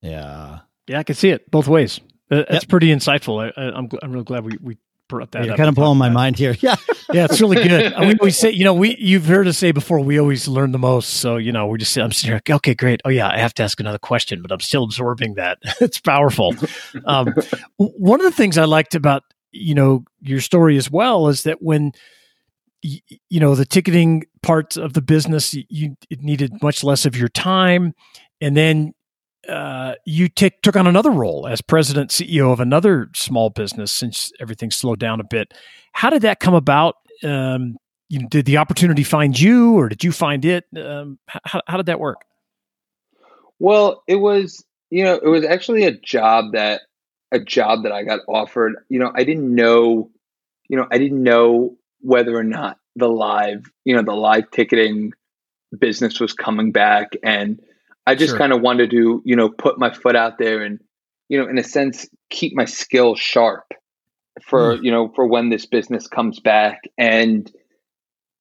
[0.03, 0.59] Yeah.
[0.87, 2.01] Yeah, I can see it both ways.
[2.29, 2.69] That's yep.
[2.69, 3.51] pretty insightful.
[3.57, 4.77] I, am I'm, I'm really glad we, we
[5.09, 5.47] brought that.
[5.47, 6.55] You're kind of blowing my mind here.
[6.67, 6.75] Yeah,
[7.13, 7.93] yeah, it's really good.
[7.93, 10.73] I mean, we say, you know, we you've heard us say before, we always learn
[10.73, 11.15] the most.
[11.15, 13.01] So you know, we just I'm sitting here, okay, great.
[13.05, 15.59] Oh yeah, I have to ask another question, but I'm still absorbing that.
[15.81, 16.55] it's powerful.
[17.05, 17.33] Um,
[17.77, 19.23] one of the things I liked about
[19.57, 21.93] you know your story as well is that when
[22.83, 27.29] you know the ticketing part of the business you it needed much less of your
[27.29, 27.95] time
[28.41, 28.93] and then
[29.49, 34.33] uh, you t- took on another role as president CEO of another small business since
[34.41, 35.55] everything slowed down a bit.
[35.93, 36.97] How did that come about?
[37.23, 37.77] Um,
[38.09, 40.65] you know, did the opportunity find you, or did you find it?
[40.77, 42.23] Um, how, how did that work?
[43.59, 46.83] Well, it was you know it was actually a job that
[47.33, 48.75] a job that I got offered.
[48.89, 50.11] You know, I didn't know,
[50.69, 55.13] you know, I didn't know whether or not the live, you know, the live ticketing
[55.77, 57.61] business was coming back and
[58.07, 58.39] I just sure.
[58.39, 60.79] kind of wanted to, you know, put my foot out there and,
[61.29, 63.73] you know, in a sense, keep my skill sharp
[64.43, 64.85] for, mm.
[64.85, 67.51] you know, for when this business comes back and,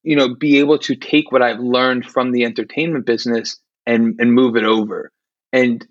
[0.04, 4.34] you know, be able to take what I've learned from the entertainment business and and
[4.34, 5.12] move it over.
[5.52, 5.86] And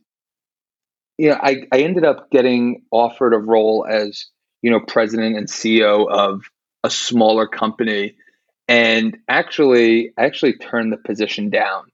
[1.18, 4.26] you know, I, I ended up getting offered a role as,
[4.62, 6.42] you know, president and CEO of
[6.82, 8.16] a smaller company.
[8.66, 11.84] And actually, I actually turned the position down.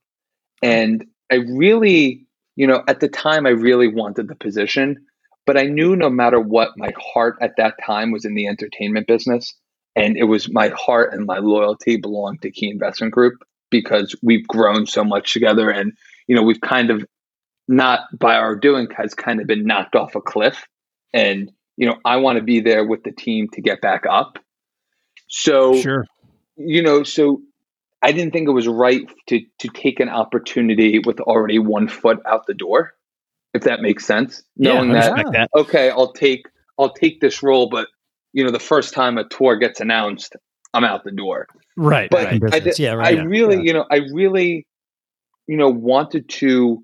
[0.63, 5.05] And I really, you know, at the time, I really wanted the position,
[5.45, 9.07] but I knew no matter what, my heart at that time was in the entertainment
[9.07, 9.53] business.
[9.95, 14.47] And it was my heart and my loyalty belonged to Key Investment Group because we've
[14.47, 15.69] grown so much together.
[15.69, 15.93] And,
[16.27, 17.05] you know, we've kind of
[17.71, 20.67] not by our doing has kind of been knocked off a cliff.
[21.13, 24.37] And, you know, I want to be there with the team to get back up.
[25.27, 26.05] So, sure.
[26.57, 27.41] you know, so
[28.01, 32.19] I didn't think it was right to to take an opportunity with already one foot
[32.25, 32.93] out the door,
[33.53, 34.43] if that makes sense.
[34.57, 36.47] Knowing yeah, that, that, okay, I'll take
[36.77, 37.87] I'll take this role, but
[38.33, 40.35] you know, the first time a tour gets announced,
[40.73, 41.47] I'm out the door.
[41.77, 42.09] Right.
[42.09, 42.53] But right.
[42.53, 43.61] I, did, yeah, right, I really, yeah.
[43.61, 44.67] you know, I really,
[45.47, 46.83] you know, wanted to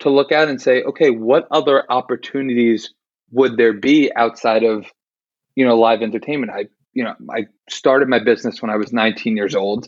[0.00, 2.94] to look at and say, okay, what other opportunities
[3.30, 4.86] would there be outside of,
[5.54, 6.52] you know, live entertainment?
[6.52, 6.66] I
[6.98, 9.86] you know, I started my business when I was 19 years old.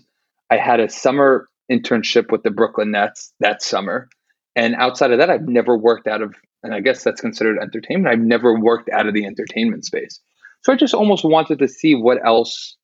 [0.48, 4.08] I had a summer internship with the Brooklyn Nets that summer.
[4.54, 8.12] And outside of that, I've never worked out of, and I guess that's considered entertainment.
[8.12, 10.20] I've never worked out of the entertainment space.
[10.62, 12.76] So I just almost wanted to see what else,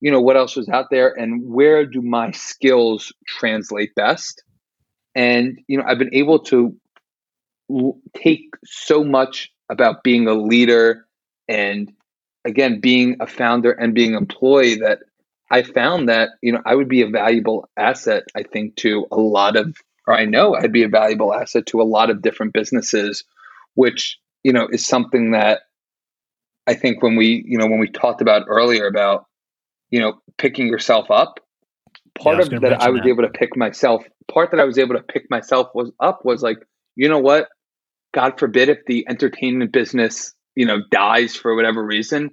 [0.00, 4.44] you know, what else was out there and where do my skills translate best.
[5.16, 6.76] And, you know, I've been able to
[8.14, 11.06] take so much about being a leader
[11.48, 11.92] and
[12.44, 15.00] again being a founder and being an employee that
[15.50, 19.16] I found that you know I would be a valuable asset I think to a
[19.16, 22.52] lot of or I know I'd be a valuable asset to a lot of different
[22.52, 23.24] businesses
[23.74, 25.62] which you know is something that
[26.66, 29.26] I think when we you know when we talked about earlier about
[29.90, 31.40] you know picking yourself up
[32.18, 33.08] part yeah, of that I was that.
[33.08, 36.42] able to pick myself part that I was able to pick myself was up was
[36.42, 36.58] like
[36.96, 37.48] you know what
[38.16, 42.30] God forbid if the entertainment business, you know, dies for whatever reason,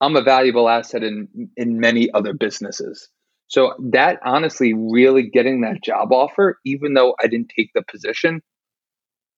[0.00, 3.08] I'm a valuable asset in in many other businesses.
[3.48, 8.42] So that honestly really getting that job offer, even though I didn't take the position,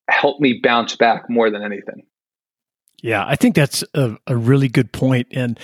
[0.09, 2.07] helped me bounce back more than anything.
[3.03, 5.29] Yeah, I think that's a, a really good point.
[5.33, 5.59] And,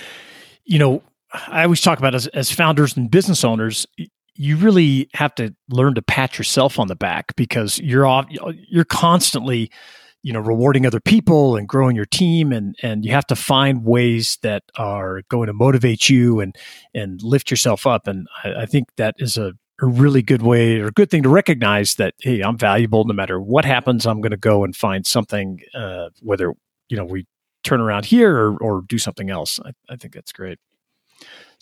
[0.65, 1.03] you know,
[1.47, 3.87] I always talk about as, as founders and business owners,
[4.35, 8.25] you really have to learn to pat yourself on the back because you're off,
[8.69, 9.69] you're constantly
[10.23, 13.83] you know rewarding other people and growing your team and and you have to find
[13.83, 16.55] ways that are going to motivate you and
[16.93, 18.07] and lift yourself up.
[18.07, 21.23] And I, I think that is a, a really good way or a good thing
[21.23, 24.07] to recognize that hey I'm valuable no matter what happens.
[24.07, 26.53] I'm going to go and find something uh, whether
[26.89, 27.27] you know we
[27.63, 29.59] turn around here or, or do something else.
[29.63, 30.57] I, I think that's great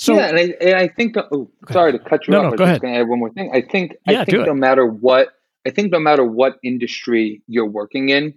[0.01, 2.43] so yeah and I, and I think oh, sorry to cut you no, off.
[2.43, 3.51] no, I was go just going to add one more thing.
[3.53, 5.29] I think yeah, I think no matter what
[5.65, 8.33] I think no matter what industry you're working in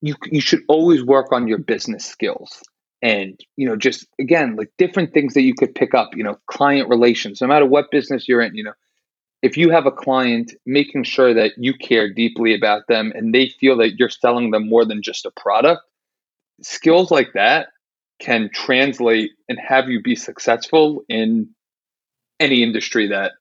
[0.00, 2.62] you you should always work on your business skills.
[3.02, 6.38] And you know just again like different things that you could pick up you know
[6.46, 8.74] client relations no matter what business you're in you know.
[9.42, 13.48] If you have a client making sure that you care deeply about them and they
[13.48, 15.82] feel that you're selling them more than just a product
[16.62, 17.68] skills like that
[18.22, 21.50] can translate and have you be successful in
[22.38, 23.32] any industry that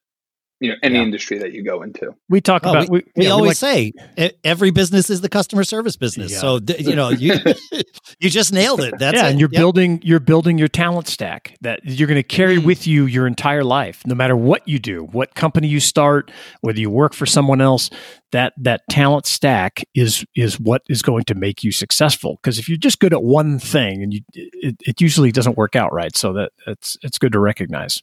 [0.61, 1.01] you know any yeah.
[1.01, 2.15] industry that you go into.
[2.29, 5.63] We talk well, about we, we, we always like, say every business is the customer
[5.63, 6.31] service business.
[6.31, 6.39] Yeah.
[6.39, 7.33] So you know you
[8.19, 8.93] you just nailed it.
[8.99, 9.31] That's yeah, it.
[9.31, 9.59] and you're yep.
[9.59, 12.65] building you're building your talent stack that you're going to carry mm.
[12.65, 16.31] with you your entire life, no matter what you do, what company you start,
[16.61, 17.89] whether you work for someone else.
[18.31, 22.37] That that talent stack is is what is going to make you successful.
[22.41, 25.75] Because if you're just good at one thing, and you it, it usually doesn't work
[25.75, 26.15] out right.
[26.15, 28.01] So that it's it's good to recognize.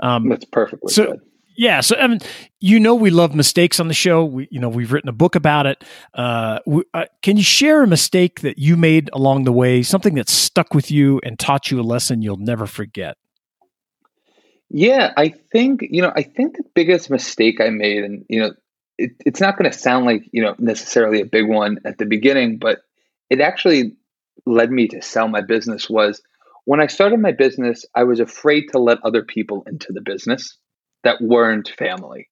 [0.00, 1.20] Um, That's perfectly so, good.
[1.56, 2.20] Yeah, so I mean,
[2.60, 4.24] you know, we love mistakes on the show.
[4.24, 5.82] We, you know, we've written a book about it.
[6.12, 10.14] Uh, we, uh, can you share a mistake that you made along the way, something
[10.14, 13.16] that stuck with you and taught you a lesson you'll never forget?
[14.68, 18.52] Yeah, I think you know, I think the biggest mistake I made, and you know,
[18.98, 22.06] it, it's not going to sound like you know necessarily a big one at the
[22.06, 22.80] beginning, but
[23.30, 23.96] it actually
[24.44, 25.88] led me to sell my business.
[25.88, 26.20] Was
[26.64, 30.58] when I started my business, I was afraid to let other people into the business
[31.06, 32.28] that weren't family.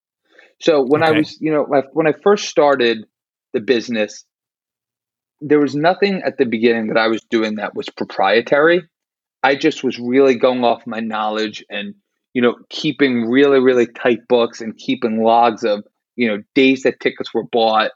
[0.60, 1.14] So when okay.
[1.14, 3.04] I was, you know, when I first started
[3.52, 4.24] the business,
[5.40, 8.82] there was nothing at the beginning that I was doing that was proprietary.
[9.44, 11.94] I just was really going off my knowledge and,
[12.32, 15.84] you know, keeping really, really tight books and keeping logs of,
[16.16, 17.92] you know, days that tickets were bought,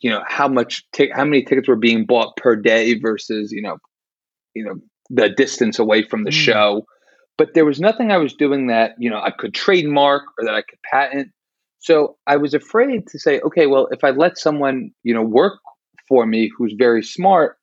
[0.00, 3.60] you know, how much, t- how many tickets were being bought per day versus, you
[3.60, 3.76] know,
[4.54, 4.76] you know,
[5.10, 6.44] the distance away from the mm.
[6.46, 6.86] show
[7.36, 10.54] but there was nothing I was doing that, you know, I could trademark or that
[10.54, 11.32] I could patent.
[11.78, 15.58] So I was afraid to say, okay, well, if I let someone, you know, work
[16.08, 17.58] for me who's very smart,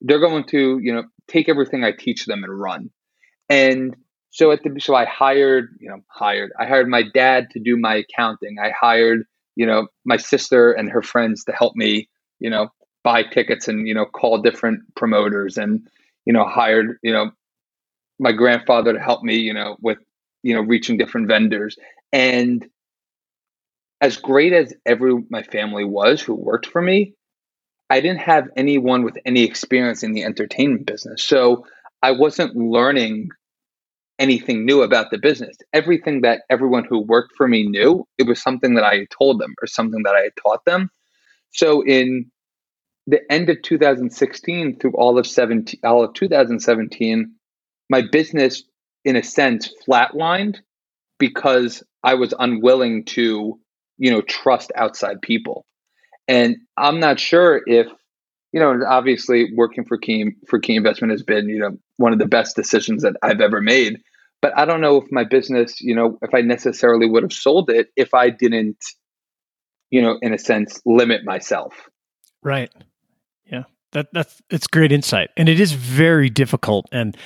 [0.00, 2.90] they're going to, you know, take everything I teach them and run.
[3.48, 3.96] And
[4.30, 6.52] so at the so I hired, you know, hired.
[6.58, 8.56] I hired my dad to do my accounting.
[8.62, 9.24] I hired,
[9.56, 12.08] you know, my sister and her friends to help me,
[12.40, 12.68] you know,
[13.04, 15.86] buy tickets and, you know, call different promoters and,
[16.24, 17.30] you know, hired, you know,
[18.22, 19.98] my grandfather to help me, you know, with,
[20.42, 21.76] you know, reaching different vendors.
[22.12, 22.66] And
[24.00, 27.14] as great as every my family was who worked for me,
[27.90, 31.24] I didn't have anyone with any experience in the entertainment business.
[31.24, 31.66] So
[32.02, 33.28] I wasn't learning
[34.18, 35.56] anything new about the business.
[35.72, 39.40] Everything that everyone who worked for me knew, it was something that I had told
[39.40, 40.90] them or something that I had taught them.
[41.50, 42.30] So in
[43.06, 47.34] the end of 2016 through all of 17 all of 2017
[47.92, 48.64] my business,
[49.04, 50.56] in a sense, flatlined
[51.18, 53.60] because I was unwilling to,
[53.98, 55.64] you know, trust outside people.
[56.26, 57.86] And I'm not sure if
[58.52, 62.18] you know, obviously working for Key for Key Investment has been, you know, one of
[62.18, 64.00] the best decisions that I've ever made.
[64.42, 67.70] But I don't know if my business, you know, if I necessarily would have sold
[67.70, 68.76] it if I didn't,
[69.90, 71.88] you know, in a sense, limit myself.
[72.42, 72.70] Right.
[73.46, 73.62] Yeah.
[73.92, 76.86] That that's it's great insight, and it is very difficult.
[76.92, 77.16] And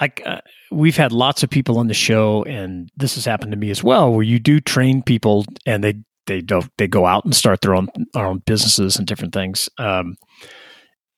[0.00, 0.40] like uh,
[0.70, 3.82] we've had lots of people on the show, and this has happened to me as
[3.82, 5.94] well, where you do train people, and they
[6.26, 9.68] they don't they go out and start their own their own businesses and different things.
[9.78, 10.16] Um,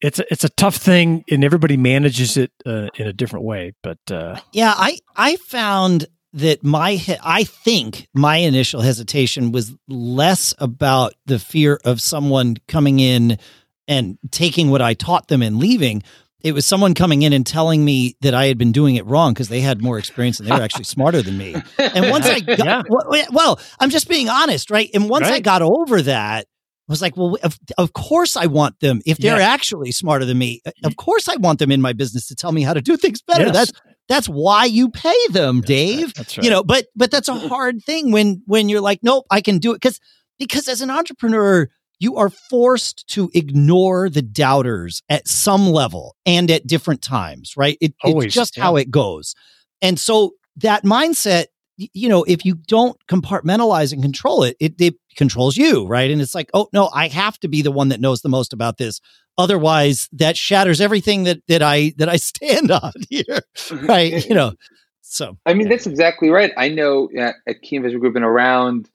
[0.01, 3.73] it's a, it's a tough thing, and everybody manages it uh, in a different way.
[3.83, 10.53] But uh, yeah, I I found that my I think my initial hesitation was less
[10.59, 13.39] about the fear of someone coming in
[13.87, 16.03] and taking what I taught them and leaving.
[16.45, 19.33] It was someone coming in and telling me that I had been doing it wrong
[19.33, 21.57] because they had more experience and they were actually smarter than me.
[21.79, 22.83] And once I got, yeah.
[22.89, 24.91] well, well, I'm just being honest, right?
[24.93, 25.35] And once right.
[25.35, 26.47] I got over that,
[26.87, 29.01] I was like, well, of, of course I want them.
[29.07, 29.49] If they're yes.
[29.49, 30.87] actually smarter than me, uh, mm-hmm.
[30.87, 33.23] of course I want them in my business to tell me how to do things
[33.23, 33.47] better.
[33.47, 33.55] Yes.
[33.55, 33.73] That's
[34.07, 36.13] that's why you pay them, Dave.
[36.13, 36.45] That's right.
[36.45, 39.59] You know, but but that's a hard thing when when you're like, nope, I can
[39.59, 39.99] do it because
[40.39, 41.69] because as an entrepreneur,
[42.05, 47.79] you are forced to ignore the doubters at some level and at different times, right?
[47.81, 48.63] It, Always, it's just yeah.
[48.63, 49.35] how it goes.
[49.83, 51.47] And so that mindset
[51.77, 56.09] you know, if you don't compartmentalize and control it, it, it controls you, right?
[56.09, 58.53] And it's like, oh no, I have to be the one that knows the most
[58.53, 59.01] about this.
[59.37, 63.25] Otherwise, that shatters everything that that I that I stand on here,
[63.57, 63.87] mm-hmm.
[63.87, 64.25] right?
[64.25, 64.53] You know,
[65.01, 65.71] so I mean, yeah.
[65.71, 66.53] that's exactly right.
[66.57, 68.89] I know at, at Key Investment Group in around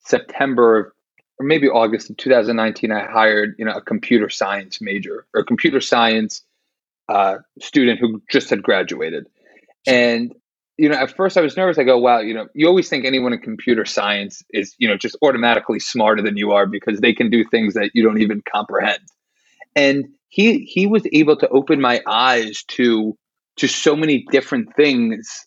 [0.00, 0.93] September
[1.38, 5.80] or maybe August of 2019, I hired you know a computer science major or computer
[5.80, 6.42] science
[7.08, 9.26] uh, student who just had graduated,
[9.86, 10.34] and
[10.76, 11.78] you know, at first I was nervous.
[11.78, 14.96] I go, wow, you know, you always think anyone in computer science is, you know,
[14.96, 18.42] just automatically smarter than you are because they can do things that you don't even
[18.50, 18.98] comprehend.
[19.76, 23.16] And he he was able to open my eyes to
[23.56, 25.46] to so many different things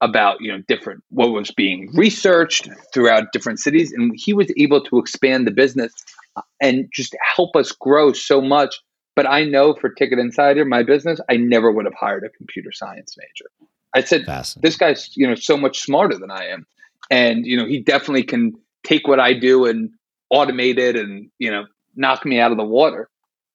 [0.00, 3.92] about, you know, different what was being researched throughout different cities.
[3.92, 5.92] And he was able to expand the business
[6.36, 8.80] uh, and just help us grow so much.
[9.16, 12.70] But I know for Ticket Insider, my business, I never would have hired a computer
[12.70, 13.50] science major.
[13.94, 14.24] I said,
[14.60, 16.66] this guy's, you know, so much smarter than I am.
[17.10, 18.52] And, you know, he definitely can
[18.84, 19.90] take what I do and
[20.32, 21.64] automate it and, you know,
[21.96, 23.08] knock me out of the water.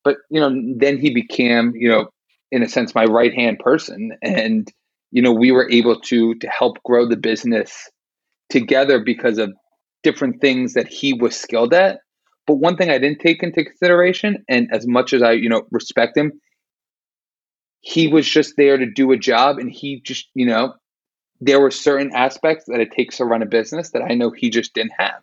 [0.03, 2.09] But, you know, then he became, you know,
[2.51, 4.17] in a sense, my right hand person.
[4.21, 4.69] And,
[5.13, 7.89] you know, we were able to to help grow the business
[8.49, 9.53] together because of
[10.01, 11.99] different things that he was skilled at.
[12.47, 15.63] But one thing I didn't take into consideration, and as much as I, you know,
[15.71, 16.33] respect him,
[17.79, 20.73] he was just there to do a job and he just, you know,
[21.39, 24.49] there were certain aspects that it takes to run a business that I know he
[24.49, 25.21] just didn't have.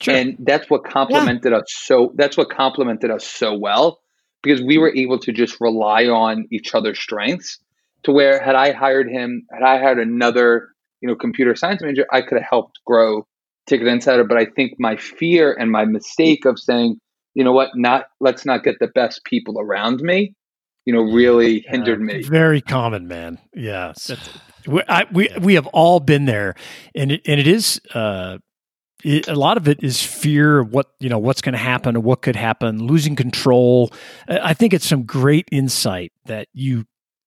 [0.00, 0.14] Sure.
[0.14, 1.58] And that's what complemented yeah.
[1.58, 4.00] us so that's what complemented us so well
[4.42, 7.60] because we were able to just rely on each other's strengths
[8.04, 10.68] to where had I hired him, had I hired another,
[11.00, 13.26] you know, computer science major, I could have helped grow
[13.66, 14.24] Ticket Insider.
[14.24, 16.98] But I think my fear and my mistake of saying,
[17.34, 20.34] you know what, not let's not get the best people around me
[20.84, 22.22] you know, really hindered uh, me.
[22.22, 23.38] Very common, man.
[23.54, 24.10] Yes.
[24.66, 26.54] We, I, we, we have all been there
[26.94, 28.38] and it, and it is, uh,
[29.04, 31.96] it, a lot of it is fear of what you know what's going to happen
[31.96, 33.90] or what could happen losing control
[34.28, 36.84] i think it's some great insight that you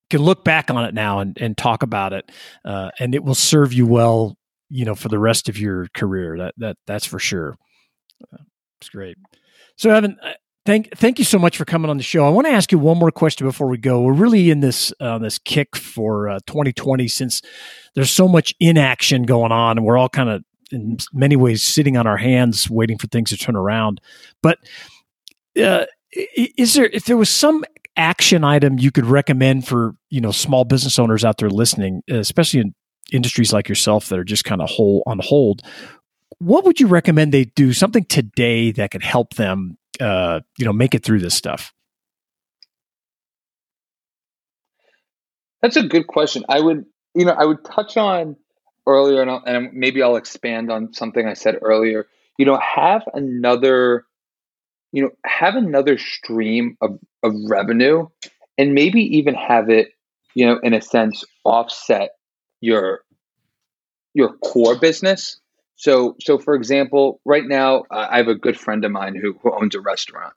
[0.10, 2.32] can look back on it now and, and talk about it
[2.64, 4.38] uh, and it will serve you well
[4.70, 7.56] you know for the rest of your career that that that's for sure
[8.34, 8.44] uh,
[8.80, 9.18] it's great
[9.78, 10.18] so evan
[10.66, 12.26] Thank, thank you so much for coming on the show.
[12.26, 14.02] I want to ask you one more question before we go.
[14.02, 17.44] We're really in this uh, this kick for uh, 2020 since
[17.94, 21.98] there's so much inaction going on, and we're all kind of in many ways sitting
[21.98, 24.02] on our hands waiting for things to turn around.
[24.42, 24.58] But
[25.62, 27.64] uh, is there if there was some
[27.98, 32.62] action item you could recommend for you know small business owners out there listening, especially
[32.62, 32.76] in
[33.12, 35.62] industries like yourself that are just kind of whole on hold?
[36.40, 37.72] What would you recommend they do?
[37.74, 41.74] Something today that could help them uh, you know make it through this stuff?
[45.66, 46.46] That's a good question.
[46.48, 46.86] I would,
[47.16, 48.36] you know, I would touch on
[48.86, 52.06] earlier, and, and maybe I'll expand on something I said earlier.
[52.38, 54.06] You know, have another,
[54.96, 56.92] you know, have another stream of,
[57.22, 58.08] of revenue,
[58.58, 59.90] and maybe even have it,
[60.36, 62.12] you know, in a sense, offset
[62.62, 63.02] your
[64.14, 65.42] your core business.
[65.76, 69.34] So, so for example, right now uh, I have a good friend of mine who,
[69.44, 70.34] who owns a restaurant,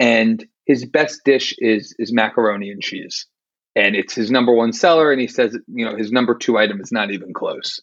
[0.00, 3.26] and his best dish is is macaroni and cheese,
[3.76, 5.12] and it's his number one seller.
[5.12, 7.80] And he says, you know, his number two item is not even close.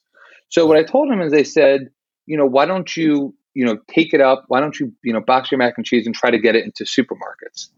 [0.50, 1.90] So what I told him is, I said,
[2.26, 4.45] you know, why don't you, you know, take it up?
[4.49, 6.66] Why don't you, you know, box your mac and cheese and try to get it
[6.66, 7.70] into supermarkets?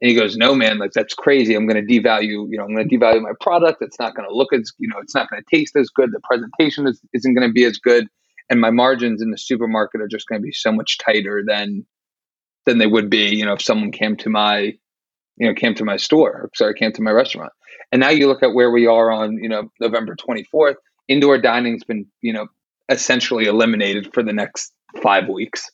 [0.00, 1.54] And he goes, no, man, like that's crazy.
[1.54, 3.82] I'm going to devalue, you know, I'm going to devalue my product.
[3.82, 6.12] It's not going to look as, you know, it's not going to taste as good.
[6.12, 8.08] The presentation is, isn't going to be as good.
[8.50, 11.86] And my margins in the supermarket are just going to be so much tighter than,
[12.66, 14.74] than they would be, you know, if someone came to my,
[15.36, 17.52] you know, came to my store, sorry, came to my restaurant.
[17.90, 20.74] And now you look at where we are on, you know, November 24th,
[21.08, 22.48] indoor dining's been, you know,
[22.88, 24.72] essentially eliminated for the next
[25.02, 25.70] five weeks,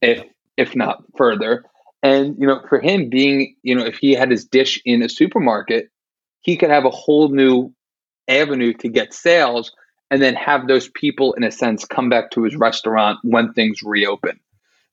[0.00, 0.24] if
[0.56, 1.64] if not further.
[2.02, 5.08] And you know, for him being, you know, if he had his dish in a
[5.08, 5.90] supermarket,
[6.40, 7.72] he could have a whole new
[8.28, 9.72] avenue to get sales
[10.10, 13.82] and then have those people in a sense come back to his restaurant when things
[13.82, 14.38] reopen.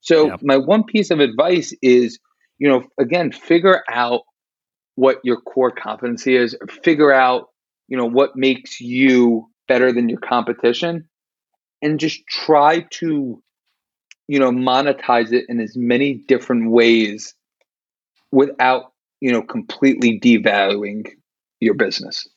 [0.02, 0.40] So yep.
[0.44, 2.20] my one piece of advice is,
[2.58, 4.22] you know, again, figure out
[4.96, 7.50] what your core competency is, figure out,
[7.88, 11.08] you know, what makes you better than your competition
[11.82, 13.42] and just try to
[14.28, 17.34] you know monetize it in as many different ways
[18.32, 21.08] without you know completely devaluing
[21.60, 22.28] your business.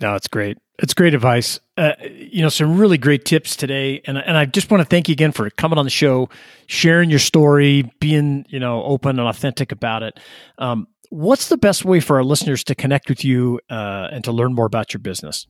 [0.00, 0.58] No it's great.
[0.78, 1.60] It's great advice.
[1.76, 5.08] Uh, you know some really great tips today and, and i just want to thank
[5.08, 6.28] you again for coming on the show
[6.66, 10.20] sharing your story being you know open and authentic about it.
[10.58, 14.32] Um, what's the best way for our listeners to connect with you uh, and to
[14.32, 15.46] learn more about your business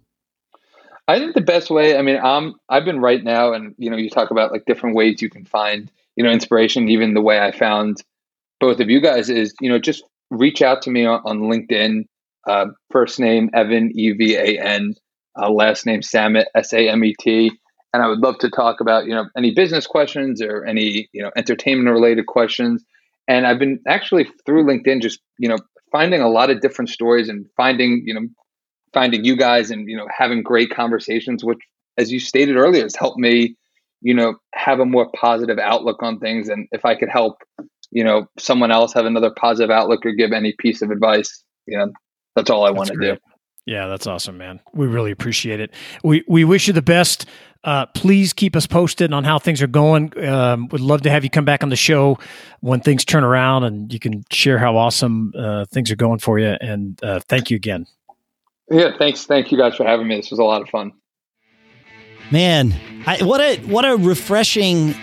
[1.10, 3.96] I think the best way, I mean, um, I've been right now, and you know,
[3.96, 6.88] you talk about like different ways you can find, you know, inspiration.
[6.88, 8.00] Even the way I found
[8.60, 12.04] both of you guys is, you know, just reach out to me on, on LinkedIn.
[12.46, 14.94] Uh, first name Evan E V A N,
[15.36, 17.50] uh, last name Samet S A M E T,
[17.92, 21.24] and I would love to talk about you know any business questions or any you
[21.24, 22.84] know entertainment related questions.
[23.26, 25.58] And I've been actually through LinkedIn just you know
[25.90, 28.28] finding a lot of different stories and finding you know
[28.92, 31.58] finding you guys and you know having great conversations which
[31.96, 33.56] as you stated earlier has helped me
[34.00, 37.36] you know have a more positive outlook on things and if i could help
[37.90, 41.76] you know someone else have another positive outlook or give any piece of advice you
[41.76, 41.88] know
[42.34, 43.16] that's all i want to do
[43.66, 45.72] yeah that's awesome man we really appreciate it
[46.02, 47.26] we we wish you the best
[47.62, 50.16] uh, please keep us posted on how things are going.
[50.26, 52.18] Um, would love to have you come back on the show
[52.60, 56.38] when things turn around and you can share how awesome uh, things are going for
[56.38, 56.56] you.
[56.60, 57.86] And uh, thank you again.
[58.70, 59.26] Yeah, thanks.
[59.26, 60.16] Thank you guys for having me.
[60.16, 60.92] This was a lot of fun.
[62.30, 62.74] Man,
[63.06, 64.94] I, what a what a refreshing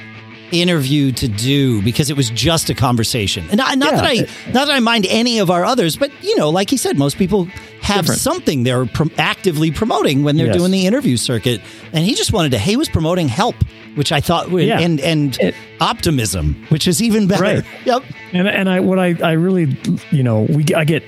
[0.51, 3.45] interview to do because it was just a conversation.
[3.49, 4.01] And not, not yeah.
[4.01, 4.15] that I
[4.51, 7.18] not that I mind any of our others, but you know, like he said, most
[7.18, 7.45] people
[7.82, 8.22] have Different.
[8.22, 10.57] something they're pro- actively promoting when they're yes.
[10.57, 11.61] doing the interview circuit.
[11.93, 12.59] And he just wanted to.
[12.59, 13.55] He was promoting help,
[13.95, 14.80] which I thought, yeah.
[14.80, 17.43] and and it, optimism, which is even better.
[17.43, 17.65] Right.
[17.86, 18.03] Yep.
[18.34, 19.78] And and I what I I really
[20.11, 21.03] you know we I get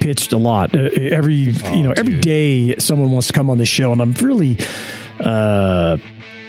[0.00, 0.74] pitched a lot.
[0.74, 1.98] Uh, every oh, you know, dude.
[1.98, 4.58] every day someone wants to come on the show, and I'm really
[5.20, 5.98] uh,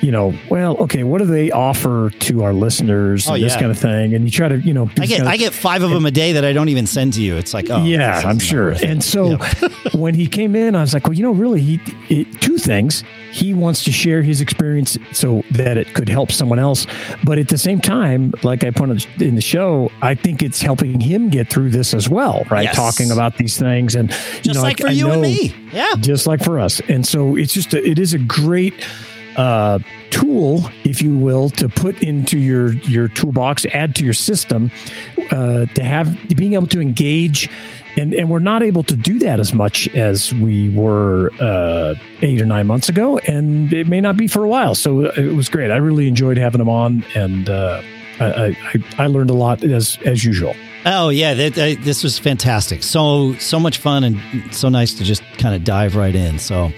[0.02, 3.72] you know, well, okay, what do they offer to our listeners oh, and this kind
[3.72, 4.14] of thing?
[4.14, 6.34] And you try to, you know, I get I get five of them a day
[6.34, 7.38] that I don't even send to you.
[7.38, 8.72] It's like, oh, yeah, I'm sure.
[8.72, 9.70] And so yeah.
[9.94, 11.80] when he came in, I was like, well, you know, really, he
[12.10, 13.04] it, two things.
[13.32, 16.86] He wants to share his experience so that it could help someone else,
[17.24, 21.00] but at the same time, like I pointed in the show, I think it's helping
[21.00, 22.64] him get through this as well, right?
[22.64, 22.76] Yes.
[22.76, 25.56] Talking about these things and just you know, like, for I you know, and me,
[25.72, 26.82] yeah, just like for us.
[26.90, 28.74] And so it's just a, it is a great
[29.38, 29.80] uh,
[30.10, 34.72] tool, if you will, to put into your your toolbox, add to your system,
[35.32, 37.50] uh, to have being able to engage.
[37.98, 42.42] And, and we're not able to do that as much as we were uh, eight
[42.42, 44.76] or nine months ago, and it may not be for a while.
[44.76, 45.72] So uh, it was great.
[45.72, 47.82] I really enjoyed having him on, and uh,
[48.22, 50.56] I, I, I learned a lot as as usual.
[50.86, 52.82] Oh yeah, that, that, this was fantastic.
[52.82, 54.20] So so much fun and
[54.56, 56.40] so nice to just kind of dive right in.
[56.40, 56.72] So,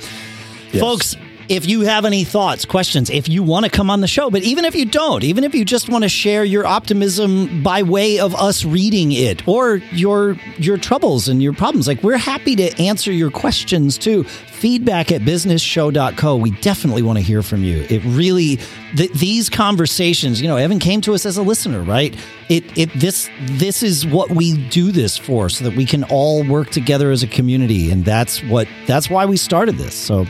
[0.71, 0.79] yes.
[0.79, 1.15] folks,
[1.49, 4.43] if you have any thoughts, questions, if you want to come on the show, but
[4.43, 8.19] even if you don't, even if you just want to share your optimism by way
[8.19, 12.81] of us reading it or your your troubles and your problems, like we're happy to
[12.81, 14.23] answer your questions too.
[14.23, 16.37] Feedback at businessshow.co.
[16.37, 17.85] We definitely want to hear from you.
[17.89, 18.59] It really
[18.95, 22.15] th- these conversations, you know, Evan came to us as a listener, right?
[22.49, 26.47] It it this this is what we do this for so that we can all
[26.47, 29.95] work together as a community and that's what that's why we started this.
[29.95, 30.25] So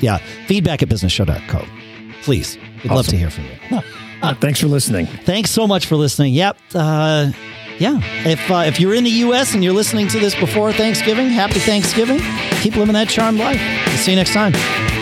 [0.00, 1.64] yeah, feedback at businessshow.co.
[2.22, 2.96] Please, we'd awesome.
[2.96, 3.80] love to hear from you.
[4.20, 5.06] Uh, thanks for listening.
[5.06, 6.34] Thanks so much for listening.
[6.34, 6.58] Yep.
[6.74, 7.30] Uh,
[7.78, 8.00] yeah.
[8.26, 9.54] If uh, if you're in the U.S.
[9.54, 12.18] and you're listening to this before Thanksgiving, happy Thanksgiving.
[12.60, 13.60] Keep living that charmed life.
[14.00, 14.97] see you next time.